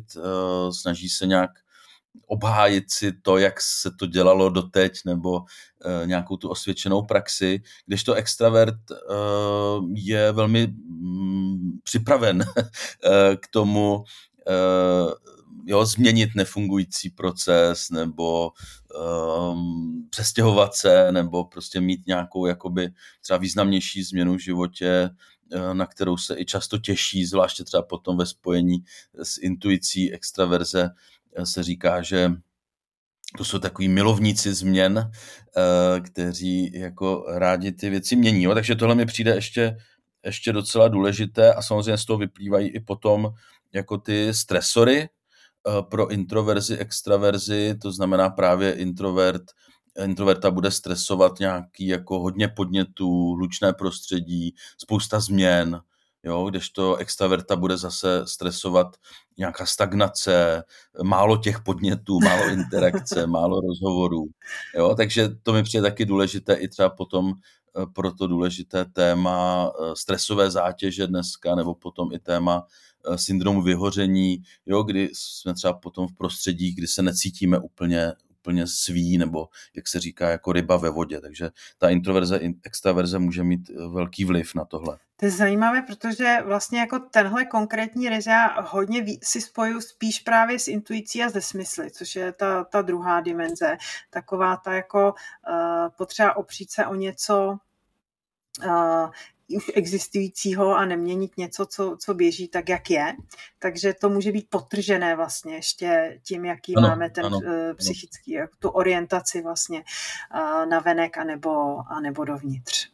snaží 0.72 1.10
se 1.10 1.28
nějak 1.28 1.52
obhájit 2.28 2.92
si 2.92 3.12
to, 3.12 3.38
jak 3.38 3.62
se 3.62 3.92
to 4.00 4.06
dělalo 4.06 4.50
doteď, 4.50 5.00
nebo 5.06 5.32
uh, 5.40 5.46
nějakou 6.06 6.38
tu 6.38 6.50
osvědčenou 6.50 7.02
praxi, 7.02 7.62
kdežto 7.86 8.14
extravert 8.14 8.92
uh, 8.92 9.90
je 9.94 10.32
velmi 10.32 10.68
um, 10.68 11.80
připraven 11.84 12.46
uh, 12.58 12.64
k 13.40 13.48
tomu 13.52 13.96
uh, 13.98 15.12
jo, 15.66 15.86
změnit 15.86 16.30
nefungující 16.36 17.10
proces, 17.10 17.90
nebo 17.90 18.52
um, 19.52 20.08
přestěhovat 20.10 20.76
se, 20.76 21.12
nebo 21.12 21.46
prostě 21.46 21.82
mít 21.82 22.08
nějakou 22.08 22.46
jakoby 22.46 22.90
třeba 23.22 23.38
významnější 23.38 24.04
změnu 24.04 24.36
v 24.36 24.44
životě, 24.44 25.10
na 25.74 25.86
kterou 25.86 26.18
se 26.18 26.40
i 26.40 26.46
často 26.46 26.78
těší, 26.78 27.26
zvláště 27.26 27.64
třeba 27.64 27.84
potom 27.84 28.18
ve 28.18 28.26
spojení 28.26 28.78
s 29.24 29.38
intuicí 29.38 30.14
extraverze, 30.14 30.90
se 31.46 31.64
říká, 31.64 32.02
že 32.02 32.32
to 33.38 33.46
jsou 33.46 33.60
takový 33.60 33.88
milovníci 33.88 34.54
změn, 34.54 35.12
eh, 35.58 36.00
kteří 36.02 36.72
jako 36.74 37.26
rádi 37.28 37.72
ty 37.72 37.90
věci 37.90 38.16
mění. 38.16 38.48
Takže 38.54 38.76
tohle 38.76 38.96
mi 38.96 39.06
přijde 39.06 39.36
ještě, 39.36 39.78
ještě 40.26 40.54
docela 40.54 40.88
důležité 40.88 41.54
a 41.54 41.62
samozřejmě 41.62 41.98
z 41.98 42.06
toho 42.06 42.18
vyplývají 42.20 42.70
i 42.70 42.80
potom 42.80 43.30
jako 43.74 43.98
ty 43.98 44.34
stresory 44.34 45.00
eh, 45.00 45.82
pro 45.82 46.08
introverzi, 46.08 46.78
extraverzi, 46.78 47.76
to 47.82 47.92
znamená 47.92 48.30
právě 48.30 48.74
introvert, 48.74 49.44
introverta 50.06 50.52
bude 50.52 50.72
stresovat 50.72 51.40
nějaký 51.40 51.88
jako 51.88 52.20
hodně 52.20 52.48
podnětů, 52.48 53.34
hlučné 53.34 53.74
prostředí, 53.74 54.56
spousta 54.78 55.20
změn, 55.20 55.82
jo, 56.28 56.46
kdežto 56.46 56.96
extraverta 56.96 57.56
bude 57.56 57.78
zase 57.78 58.22
stresovat 58.28 58.88
nějaká 59.38 59.66
stagnace, 59.66 60.64
málo 61.04 61.38
těch 61.38 61.62
podnětů, 61.62 62.20
málo 62.20 62.48
interakce, 62.50 63.28
málo 63.28 63.62
rozhovorů. 63.62 64.26
Jo, 64.76 64.96
takže 64.96 65.30
to 65.44 65.54
mi 65.54 65.64
přijde 65.64 65.82
taky 65.82 66.06
důležité 66.06 66.54
i 66.54 66.68
třeba 66.68 66.90
potom 66.90 67.34
eh, 67.34 67.86
pro 67.94 68.12
to 68.12 68.28
důležité 68.28 68.86
téma 68.86 69.72
eh, 69.72 69.96
stresové 69.96 70.52
zátěže 70.52 71.08
dneska, 71.08 71.56
nebo 71.56 71.76
potom 71.76 72.12
i 72.14 72.20
téma 72.20 72.66
eh, 73.12 73.18
syndromu 73.18 73.62
vyhoření, 73.62 74.44
jo, 74.66 74.84
kdy 74.84 75.10
jsme 75.14 75.54
třeba 75.54 75.74
potom 75.74 76.08
v 76.08 76.16
prostředí, 76.18 76.76
kdy 76.76 76.88
se 76.88 77.02
necítíme 77.02 77.60
úplně, 77.60 78.14
úplně 78.48 78.68
svý, 78.68 79.18
nebo 79.18 79.50
jak 79.76 79.88
se 79.88 80.00
říká, 80.00 80.30
jako 80.30 80.52
ryba 80.52 80.78
ve 80.78 80.90
vodě. 80.90 81.22
Takže 81.22 81.50
ta 81.78 81.90
introverze, 81.90 82.40
extraverze 82.64 83.20
může 83.20 83.44
mít 83.44 83.70
velký 83.70 84.26
vliv 84.26 84.56
na 84.56 84.66
tohle. 84.66 84.98
To 85.20 85.26
je 85.26 85.32
zajímavé, 85.32 85.82
protože 85.82 86.38
vlastně 86.46 86.80
jako 86.80 87.00
tenhle 87.00 87.46
konkrétní 87.46 88.10
rys 88.10 88.26
já 88.26 88.62
hodně 88.62 89.06
si 89.24 89.42
spoju 89.42 89.82
spíš 89.82 90.20
právě 90.20 90.60
s 90.60 90.68
intuicí 90.68 91.24
a 91.24 91.30
ze 91.30 91.42
smysly, 91.42 91.92
což 91.92 92.16
je 92.16 92.32
ta, 92.32 92.64
ta 92.64 92.82
druhá 92.82 93.22
dimenze. 93.22 93.78
Taková 94.10 94.56
ta 94.58 94.74
jako 94.74 95.14
uh, 95.14 95.90
potřeba 95.98 96.38
opřít 96.38 96.72
se 96.72 96.86
o 96.86 96.96
něco, 96.96 97.58
uh, 98.66 99.10
už 99.56 99.72
existujícího 99.76 100.76
a 100.76 100.86
neměnit 100.86 101.38
něco, 101.38 101.66
co, 101.66 101.98
co 102.00 102.14
běží 102.14 102.48
tak, 102.48 102.70
jak 102.70 102.90
je. 102.90 103.14
Takže 103.60 103.94
to 103.94 104.10
může 104.10 104.32
být 104.32 104.50
potržené 104.50 105.16
vlastně 105.16 105.56
ještě 105.56 106.20
tím, 106.24 106.46
jaký 106.46 106.76
ano, 106.76 106.88
máme 106.88 107.10
ten 107.10 107.26
ano, 107.26 107.38
uh, 107.38 107.74
psychický, 107.76 108.38
ano. 108.38 108.48
tu 108.60 108.70
orientaci 108.70 109.42
vlastně 109.42 109.84
uh, 110.34 110.70
na 110.70 110.80
venek 110.80 111.18
anebo, 111.18 111.78
anebo 111.90 112.26
dovnitř. 112.26 112.90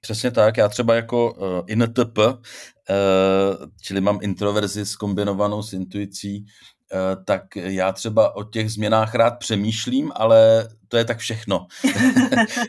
Přesně 0.00 0.30
tak, 0.30 0.56
já 0.56 0.68
třeba 0.68 0.94
jako 0.94 1.32
uh, 1.32 1.64
INTP, 1.66 2.18
uh, 2.18 2.34
čili 3.82 4.00
mám 4.00 4.18
introverzi 4.22 4.86
skombinovanou 4.86 5.62
s 5.62 5.72
intuicí, 5.72 6.44
uh, 6.44 7.24
tak 7.24 7.56
já 7.56 7.92
třeba 7.92 8.36
o 8.36 8.44
těch 8.44 8.70
změnách 8.70 9.14
rád 9.14 9.30
přemýšlím, 9.30 10.12
ale 10.14 10.68
to 10.88 10.96
je 10.96 11.04
tak 11.04 11.18
všechno. 11.18 11.66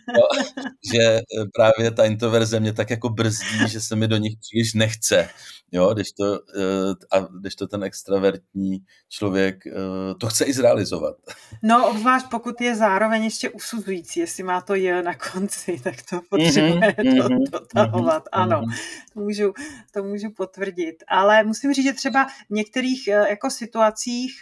no, 0.08 0.24
že 0.94 1.04
eh, 1.04 1.22
právě 1.54 1.92
ta 1.92 2.06
introverze 2.06 2.60
mě 2.60 2.74
tak 2.74 2.90
jako 2.90 3.10
brzdí, 3.10 3.68
že 3.68 3.82
se 3.82 3.96
mi 3.96 4.08
do 4.08 4.18
nich 4.18 4.34
příliš 4.40 4.74
nechce. 4.74 5.30
Jo, 5.72 5.94
když 5.94 6.12
to, 6.12 6.34
eh, 6.36 7.18
a 7.18 7.28
když 7.40 7.56
to 7.56 7.68
ten 7.68 7.84
extravertní 7.84 8.80
člověk 9.10 9.68
eh, 9.68 9.72
to 10.20 10.28
chce 10.28 10.46
i 10.46 10.54
zrealizovat. 10.54 11.16
No, 11.64 11.90
obzvlášť 11.90 12.26
pokud 12.32 12.62
je 12.62 12.76
zároveň 12.76 13.24
ještě 13.24 13.50
usuzující, 13.50 14.20
jestli 14.20 14.44
má 14.44 14.62
to 14.62 14.76
je 14.76 15.04
na 15.04 15.14
konci, 15.16 15.82
tak 15.84 15.96
to 16.10 16.22
potřebuje 16.30 16.80
mm-hmm, 16.80 17.52
to 17.52 17.60
dotahovat. 17.60 18.24
Mm-hmm, 18.24 18.42
ano, 18.42 18.62
to 19.14 19.20
můžu, 19.20 19.54
to 19.94 20.04
můžu 20.04 20.32
potvrdit. 20.32 20.96
Ale 21.08 21.44
musím 21.44 21.74
říct, 21.74 21.86
že 21.86 21.94
třeba 21.94 22.26
v 22.26 22.54
některých 22.54 23.08
jako 23.08 23.50
situacích 23.50 24.42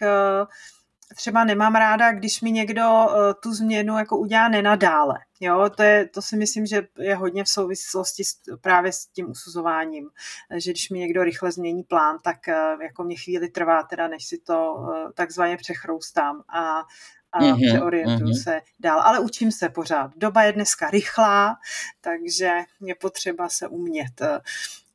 třeba 1.16 1.44
nemám 1.44 1.76
ráda, 1.76 2.12
když 2.12 2.42
mi 2.42 2.52
někdo 2.52 2.90
uh, 2.90 3.14
tu 3.44 3.54
změnu 3.54 3.98
jako 3.98 4.18
udělá 4.18 4.48
nenadále. 4.48 5.16
Jo, 5.40 5.70
to, 5.78 5.84
je, 5.84 6.08
to 6.08 6.22
si 6.22 6.38
myslím, 6.38 6.66
že 6.66 6.88
je 6.98 7.16
hodně 7.16 7.44
v 7.44 7.50
souvislosti 7.50 8.24
s, 8.24 8.34
právě 8.62 8.92
s 8.92 9.06
tím 9.06 9.30
usuzováním, 9.30 10.10
že 10.58 10.72
když 10.72 10.90
mi 10.90 11.00
někdo 11.00 11.24
rychle 11.24 11.52
změní 11.52 11.84
plán, 11.84 12.18
tak 12.24 12.38
uh, 12.48 12.82
jako 12.82 13.04
mě 13.04 13.16
chvíli 13.16 13.50
trvá 13.50 13.84
teda, 13.84 14.08
než 14.08 14.26
si 14.26 14.38
to 14.38 14.76
takzvaně 15.14 15.58
přechroustám 15.58 16.44
a, 16.50 16.84
a 17.32 17.40
mm-hmm, 17.40 17.70
přeorientuju 17.70 18.30
mm-hmm. 18.30 18.44
se 18.44 18.62
dál. 18.80 19.02
Ale 19.02 19.20
učím 19.20 19.52
se 19.52 19.70
pořád. 19.70 20.12
Doba 20.16 20.44
je 20.44 20.54
dneska 20.54 20.90
rychlá, 20.90 21.56
takže 22.02 22.52
je 22.82 22.96
potřeba 22.96 23.50
se 23.50 23.68
umět 23.68 24.22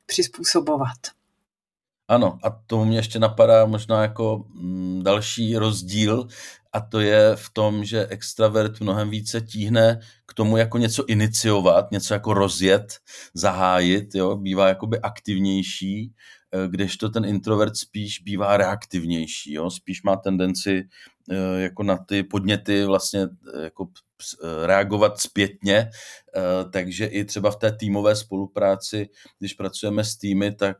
přizpůsobovat. 0.05 1.22
Ano, 2.07 2.37
a 2.43 2.49
tomu 2.67 2.85
mě 2.85 2.97
ještě 2.97 3.19
napadá 3.19 3.65
možná 3.65 4.01
jako 4.01 4.45
mm, 4.53 5.03
další 5.03 5.57
rozdíl, 5.57 6.27
a 6.73 6.81
to 6.81 6.99
je 6.99 7.35
v 7.35 7.49
tom, 7.53 7.85
že 7.85 8.07
extravert 8.07 8.79
mnohem 8.81 9.09
více 9.09 9.41
tíhne 9.41 9.99
k 10.25 10.33
tomu 10.33 10.57
jako 10.57 10.77
něco 10.77 11.05
iniciovat, 11.05 11.91
něco 11.91 12.13
jako 12.13 12.33
rozjet, 12.33 12.99
zahájit, 13.33 14.15
jo, 14.15 14.35
bývá 14.37 14.67
jakoby 14.67 14.99
aktivnější, 14.99 16.13
eh, 16.51 16.67
kdežto 16.67 17.09
ten 17.09 17.25
introvert 17.25 17.77
spíš 17.77 18.19
bývá 18.19 18.57
reaktivnější, 18.57 19.53
jo, 19.53 19.69
spíš 19.69 20.03
má 20.03 20.15
tendenci 20.15 20.83
eh, 21.31 21.61
jako 21.61 21.83
na 21.83 21.97
ty 21.97 22.23
podněty 22.23 22.85
vlastně 22.85 23.21
eh, 23.21 23.63
jako 23.63 23.87
reagovat 24.65 25.19
zpětně, 25.19 25.89
takže 26.71 27.05
i 27.05 27.25
třeba 27.25 27.51
v 27.51 27.55
té 27.55 27.71
týmové 27.71 28.15
spolupráci, 28.15 29.09
když 29.39 29.53
pracujeme 29.53 30.03
s 30.03 30.17
týmy, 30.17 30.55
tak 30.55 30.77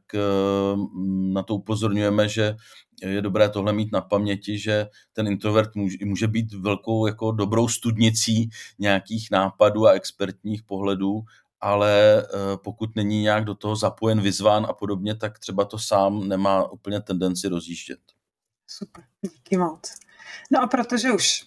na 1.33 1.43
to 1.43 1.55
upozorňujeme, 1.55 2.29
že 2.29 2.55
je 3.01 3.21
dobré 3.21 3.49
tohle 3.49 3.73
mít 3.73 3.91
na 3.91 4.01
paměti, 4.01 4.59
že 4.59 4.87
ten 5.13 5.27
introvert 5.27 5.75
může, 5.75 5.97
může 6.05 6.27
být 6.27 6.53
velkou 6.53 7.07
jako 7.07 7.31
dobrou 7.31 7.67
studnicí 7.67 8.49
nějakých 8.79 9.31
nápadů 9.31 9.87
a 9.87 9.91
expertních 9.91 10.63
pohledů, 10.63 11.21
ale 11.61 12.23
eh, 12.23 12.27
pokud 12.63 12.95
není 12.95 13.21
nějak 13.21 13.45
do 13.45 13.55
toho 13.55 13.75
zapojen, 13.75 14.21
vyzván 14.21 14.65
a 14.69 14.73
podobně, 14.73 15.15
tak 15.15 15.39
třeba 15.39 15.65
to 15.65 15.79
sám 15.79 16.27
nemá 16.27 16.71
úplně 16.71 17.01
tendenci 17.01 17.47
rozjíždět. 17.47 17.99
Super, 18.67 19.03
díky 19.21 19.57
moc. 19.57 19.93
No 20.51 20.61
a 20.63 20.67
protože 20.67 21.11
už 21.11 21.45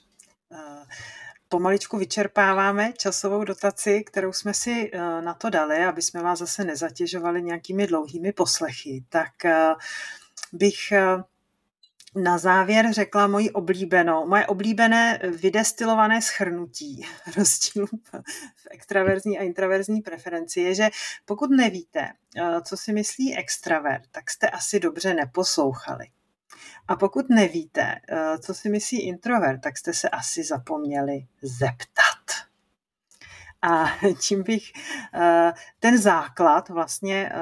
pomaličku 1.57 1.99
vyčerpáváme 1.99 2.93
časovou 2.93 3.45
dotaci, 3.45 4.05
kterou 4.05 4.33
jsme 4.33 4.55
si 4.55 4.91
uh, 4.93 5.01
na 5.01 5.35
to 5.35 5.51
dali, 5.51 5.85
aby 5.85 6.03
jsme 6.03 6.23
vás 6.23 6.39
zase 6.39 6.65
nezatěžovali 6.65 7.43
nějakými 7.43 7.87
dlouhými 7.87 8.33
poslechy, 8.33 9.05
tak 9.09 9.33
uh, 9.45 9.51
bych 10.53 10.93
na 12.17 12.39
závěr 12.39 12.93
řekla 12.93 13.27
moji 13.27 13.51
oblíbenou, 13.51 14.27
moje 14.27 14.47
oblíbené 14.47 15.21
vydestilované 15.41 16.23
schrnutí 16.23 17.07
rozdílu 17.37 17.87
v 18.57 18.67
extraverzní 18.71 19.39
a 19.39 19.43
intraverzní 19.43 20.01
preferenci 20.01 20.61
je, 20.61 20.75
že 20.75 20.91
pokud 21.25 21.51
nevíte, 21.51 22.13
eh, 22.37 22.63
co 22.63 22.77
si 22.77 22.93
myslí 22.93 23.37
extravert, 23.37 24.05
tak 24.11 24.31
jste 24.31 24.51
asi 24.51 24.81
dobře 24.81 25.15
neposlouchali. 25.15 26.07
A 26.89 26.97
pokud 26.97 27.31
nevíte, 27.31 28.01
eh, 28.09 28.39
co 28.39 28.55
si 28.55 28.69
myslí 28.69 29.03
introvert, 29.03 29.61
tak 29.61 29.79
jste 29.79 29.93
se 29.93 30.09
asi 30.09 30.45
zapomněli 30.45 31.27
zeptat. 31.43 32.47
A 33.63 33.85
tím 34.21 34.43
bych 34.43 34.73
eh, 35.15 35.53
ten 35.79 35.99
základ 35.99 36.69
vlastně 36.69 37.33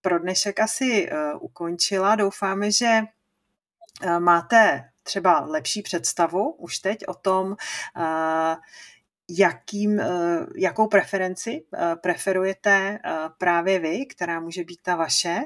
pro 0.00 0.18
dnešek 0.18 0.60
asi 0.60 1.10
ukončila. 1.40 2.16
Doufáme, 2.16 2.72
že 2.72 3.02
Eh, 4.02 4.20
máte 4.20 4.90
třeba 5.02 5.40
lepší 5.40 5.82
představu 5.82 6.50
už 6.50 6.78
teď 6.78 7.08
o 7.08 7.14
tom, 7.14 7.56
eh, 7.96 8.56
jakým, 9.30 10.00
eh, 10.00 10.06
jakou 10.56 10.86
preferenci 10.86 11.64
preferujete 12.02 12.98
právě 13.38 13.78
vy, 13.78 14.06
která 14.06 14.40
může 14.40 14.64
být 14.64 14.80
ta 14.82 14.96
vaše. 14.96 15.40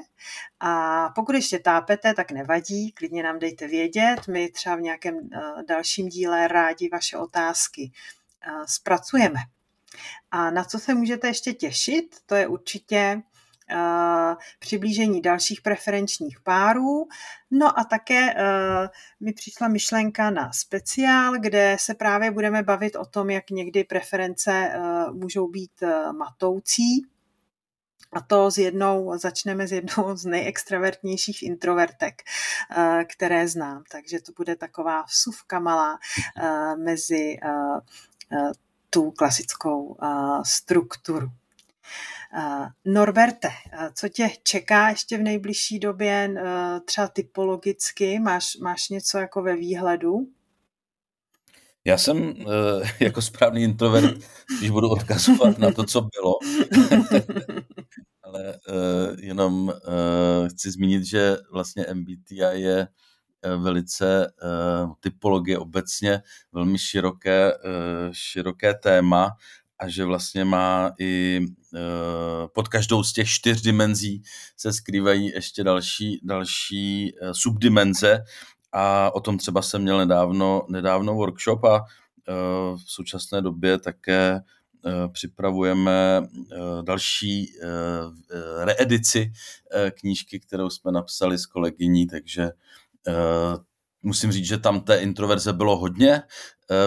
A 0.59 1.09
pokud 1.09 1.35
ještě 1.35 1.59
tápete, 1.59 2.13
tak 2.13 2.31
nevadí, 2.31 2.91
klidně 2.91 3.23
nám 3.23 3.39
dejte 3.39 3.67
vědět. 3.67 4.27
My 4.27 4.51
třeba 4.51 4.75
v 4.75 4.81
nějakém 4.81 5.29
dalším 5.67 6.09
díle 6.09 6.47
rádi 6.47 6.89
vaše 6.89 7.17
otázky 7.17 7.91
zpracujeme. 8.65 9.39
A 10.31 10.51
na 10.51 10.63
co 10.63 10.79
se 10.79 10.93
můžete 10.93 11.27
ještě 11.27 11.53
těšit, 11.53 12.15
to 12.25 12.35
je 12.35 12.47
určitě 12.47 13.21
přiblížení 14.59 15.21
dalších 15.21 15.61
preferenčních 15.61 16.39
párů. 16.39 17.07
No 17.51 17.79
a 17.79 17.83
také 17.83 18.33
mi 19.19 19.33
přišla 19.33 19.67
myšlenka 19.67 20.29
na 20.29 20.51
speciál, 20.51 21.33
kde 21.39 21.77
se 21.79 21.93
právě 21.93 22.31
budeme 22.31 22.63
bavit 22.63 22.95
o 22.95 23.05
tom, 23.05 23.29
jak 23.29 23.49
někdy 23.49 23.83
preference 23.83 24.73
můžou 25.11 25.47
být 25.47 25.83
matoucí. 26.17 27.05
A 28.15 28.21
to 28.21 28.51
s 28.51 28.57
jednou, 28.57 29.17
začneme 29.17 29.67
s 29.67 29.71
jednou 29.71 30.15
z 30.15 30.25
nejextravertnějších 30.25 31.43
introvertek, 31.43 32.21
které 33.15 33.47
znám. 33.47 33.83
Takže 33.91 34.21
to 34.21 34.31
bude 34.37 34.55
taková 34.55 35.03
vsuvka 35.03 35.59
malá 35.59 35.97
mezi 36.77 37.37
tu 38.89 39.11
klasickou 39.11 39.97
strukturu. 40.45 41.27
Norberte, 42.85 43.49
co 43.93 44.09
tě 44.09 44.29
čeká 44.43 44.89
ještě 44.89 45.17
v 45.17 45.21
nejbližší 45.21 45.79
době, 45.79 46.35
třeba 46.85 47.07
typologicky? 47.07 48.19
Máš, 48.19 48.55
máš 48.55 48.89
něco 48.89 49.17
jako 49.17 49.41
ve 49.41 49.55
výhledu? 49.55 50.27
Já 51.85 51.97
jsem 51.97 52.33
jako 52.99 53.21
správný 53.21 53.63
introvert, 53.63 54.15
když 54.59 54.69
budu 54.69 54.89
odkazovat 54.89 55.57
na 55.57 55.71
to, 55.71 55.83
co 55.83 56.01
bylo. 56.01 56.33
Ale 58.23 58.59
jenom 59.19 59.73
chci 60.47 60.71
zmínit, 60.71 61.03
že 61.05 61.37
vlastně 61.51 61.85
MBTI 61.93 62.35
je 62.53 62.87
velice 63.57 64.33
typologie 64.99 65.57
obecně 65.57 66.21
velmi 66.51 66.79
široké, 66.79 67.51
široké 68.11 68.73
téma 68.73 69.31
a 69.79 69.87
že 69.87 70.05
vlastně 70.05 70.45
má 70.45 70.91
i 70.99 71.39
eh, 71.41 71.62
pod 72.53 72.67
každou 72.67 73.03
z 73.03 73.13
těch 73.13 73.29
čtyř 73.29 73.61
dimenzí 73.61 74.23
se 74.57 74.73
skrývají 74.73 75.25
ještě 75.25 75.63
další, 75.63 76.19
další 76.23 77.13
eh, 77.21 77.33
subdimenze. 77.33 78.23
A 78.71 79.15
o 79.15 79.19
tom 79.19 79.37
třeba 79.37 79.61
jsem 79.61 79.81
měl 79.81 79.97
nedávno, 79.97 80.65
nedávno 80.69 81.13
workshop 81.13 81.63
a 81.63 81.83
eh, 81.85 82.33
v 82.77 82.91
současné 82.91 83.41
době 83.41 83.77
také 83.79 84.41
připravujeme 85.11 86.21
další 86.81 87.47
reedici 88.57 89.31
knížky, 89.91 90.39
kterou 90.39 90.69
jsme 90.69 90.91
napsali 90.91 91.37
s 91.37 91.45
kolegyní, 91.45 92.07
takže 92.07 92.49
musím 94.01 94.31
říct, 94.31 94.45
že 94.45 94.57
tam 94.57 94.81
té 94.81 94.97
introverze 94.97 95.53
bylo 95.53 95.77
hodně 95.77 96.21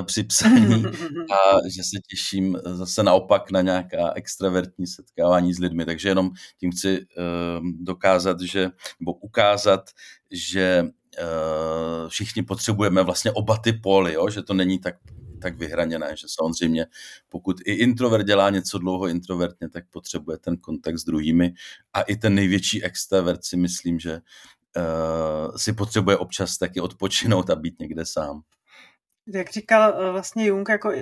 při 0.02 0.22
psaní 0.22 0.84
a 1.32 1.68
že 1.68 1.82
se 1.82 1.98
těším 2.10 2.58
zase 2.64 3.02
naopak 3.02 3.50
na 3.50 3.60
nějaká 3.60 4.12
extravertní 4.14 4.86
setkávání 4.86 5.54
s 5.54 5.58
lidmi. 5.58 5.84
Takže 5.84 6.08
jenom 6.08 6.30
tím 6.60 6.72
chci 6.72 7.00
uh, 7.00 7.04
dokázat, 7.80 8.40
že, 8.40 8.70
nebo 9.00 9.12
ukázat, 9.12 9.90
že 10.30 10.82
uh, 10.82 12.08
všichni 12.08 12.42
potřebujeme 12.42 13.02
vlastně 13.02 13.32
oba 13.32 13.58
ty 13.58 13.72
póly, 13.72 14.12
jo? 14.12 14.30
že 14.30 14.42
to 14.42 14.54
není 14.54 14.78
tak 14.78 14.94
tak 15.38 15.58
vyhraněné, 15.58 16.16
že 16.16 16.26
samozřejmě 16.28 16.86
pokud 17.28 17.60
i 17.64 17.72
introvert 17.72 18.26
dělá 18.26 18.50
něco 18.50 18.78
dlouho 18.78 19.06
introvertně, 19.06 19.68
tak 19.68 19.84
potřebuje 19.90 20.38
ten 20.38 20.56
kontakt 20.56 20.98
s 20.98 21.04
druhými 21.04 21.52
a 21.92 22.02
i 22.02 22.16
ten 22.16 22.34
největší 22.34 22.84
extrovert 22.84 23.44
si 23.44 23.56
myslím, 23.56 23.98
že 23.98 24.12
uh, 24.76 25.56
si 25.56 25.72
potřebuje 25.72 26.16
občas 26.16 26.58
taky 26.58 26.80
odpočinout 26.80 27.50
a 27.50 27.56
být 27.56 27.80
někde 27.80 28.06
sám. 28.06 28.42
Jak 29.26 29.50
říkal 29.50 29.90
uh, 29.90 30.12
vlastně 30.12 30.46
Jung, 30.46 30.68
jako 30.68 30.92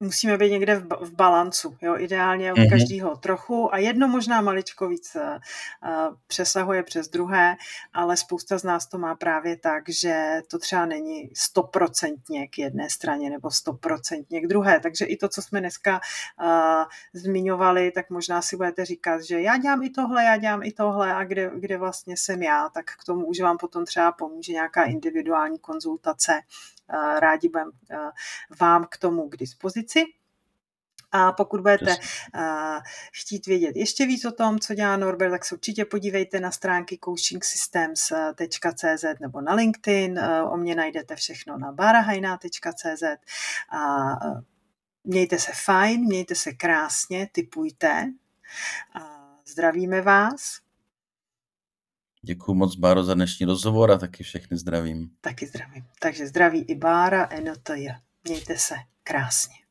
musíme 0.00 0.38
být 0.38 0.50
někde 0.50 0.76
v, 0.76 0.86
v 1.00 1.14
balancu, 1.14 1.76
jo, 1.82 1.96
ideálně 1.98 2.52
od 2.52 2.58
mm-hmm. 2.58 2.70
každého 2.70 3.16
trochu 3.16 3.74
a 3.74 3.78
jedno 3.78 4.08
možná 4.08 4.40
maličko 4.40 4.88
víc 4.88 5.16
uh, 5.16 5.22
přesahuje 6.26 6.82
přes 6.82 7.08
druhé, 7.08 7.56
ale 7.92 8.16
spousta 8.16 8.58
z 8.58 8.64
nás 8.64 8.86
to 8.86 8.98
má 8.98 9.14
právě 9.14 9.56
tak, 9.56 9.88
že 9.88 10.40
to 10.50 10.58
třeba 10.58 10.86
není 10.86 11.30
stoprocentně 11.34 12.48
k 12.48 12.58
jedné 12.58 12.90
straně 12.90 13.30
nebo 13.30 13.50
stoprocentně 13.50 14.40
k 14.40 14.46
druhé, 14.46 14.80
takže 14.80 15.04
i 15.04 15.16
to, 15.16 15.28
co 15.28 15.42
jsme 15.42 15.60
dneska 15.60 16.00
uh, 16.42 16.84
zmiňovali, 17.12 17.90
tak 17.90 18.10
možná 18.10 18.42
si 18.42 18.56
budete 18.56 18.84
říkat, 18.84 19.22
že 19.22 19.40
já 19.40 19.56
dělám 19.56 19.82
i 19.82 19.90
tohle, 19.90 20.24
já 20.24 20.36
dělám 20.36 20.62
i 20.62 20.72
tohle 20.72 21.14
a 21.14 21.24
kde, 21.24 21.50
kde 21.54 21.78
vlastně 21.78 22.16
jsem 22.16 22.42
já, 22.42 22.68
tak 22.68 22.84
k 22.84 23.04
tomu 23.04 23.26
už 23.26 23.40
vám 23.40 23.58
potom 23.58 23.84
třeba 23.84 24.12
pomůže 24.12 24.52
nějaká 24.52 24.84
individuální 24.84 25.58
konzultace 25.58 26.32
Eh, 26.32 26.42
rádi 27.20 27.48
budeme 27.48 27.70
vám 28.60 28.86
k 28.90 28.96
tomu 28.96 29.28
k 29.28 29.36
dispozici. 29.36 30.04
A 31.12 31.32
pokud 31.32 31.60
budete 31.60 31.96
uh, 31.96 32.00
chtít 33.12 33.46
vědět 33.46 33.76
ještě 33.76 34.06
víc 34.06 34.24
o 34.24 34.32
tom, 34.32 34.58
co 34.58 34.74
dělá 34.74 34.96
Norbert, 34.96 35.30
tak 35.30 35.44
se 35.44 35.54
určitě 35.54 35.84
podívejte 35.84 36.40
na 36.40 36.50
stránky 36.50 36.98
coachingsystems.cz 37.04 39.04
nebo 39.20 39.40
na 39.40 39.54
LinkedIn. 39.54 40.18
Uh, 40.18 40.52
o 40.52 40.56
mě 40.56 40.74
najdete 40.74 41.16
všechno 41.16 41.58
na 41.58 41.72
barahajna.cz. 41.72 43.02
A 43.68 44.04
uh, 44.26 44.40
mějte 45.04 45.38
se 45.38 45.52
fajn, 45.64 46.00
mějte 46.00 46.34
se 46.34 46.52
krásně, 46.52 47.28
typujte. 47.32 48.12
Zdravíme 49.46 50.00
vás. 50.00 50.67
Děkuji 52.22 52.54
moc, 52.54 52.76
Báro, 52.76 53.04
za 53.04 53.14
dnešní 53.14 53.46
rozhovor 53.46 53.90
a 53.90 53.98
taky 53.98 54.22
všechny 54.22 54.56
zdravím. 54.56 55.10
Taky 55.20 55.46
zdravím. 55.46 55.84
Takže 56.00 56.26
zdraví 56.26 56.62
i 56.62 56.74
Bára, 56.74 57.28
NOTJ. 57.44 57.88
Mějte 58.28 58.58
se 58.58 58.74
krásně. 59.02 59.67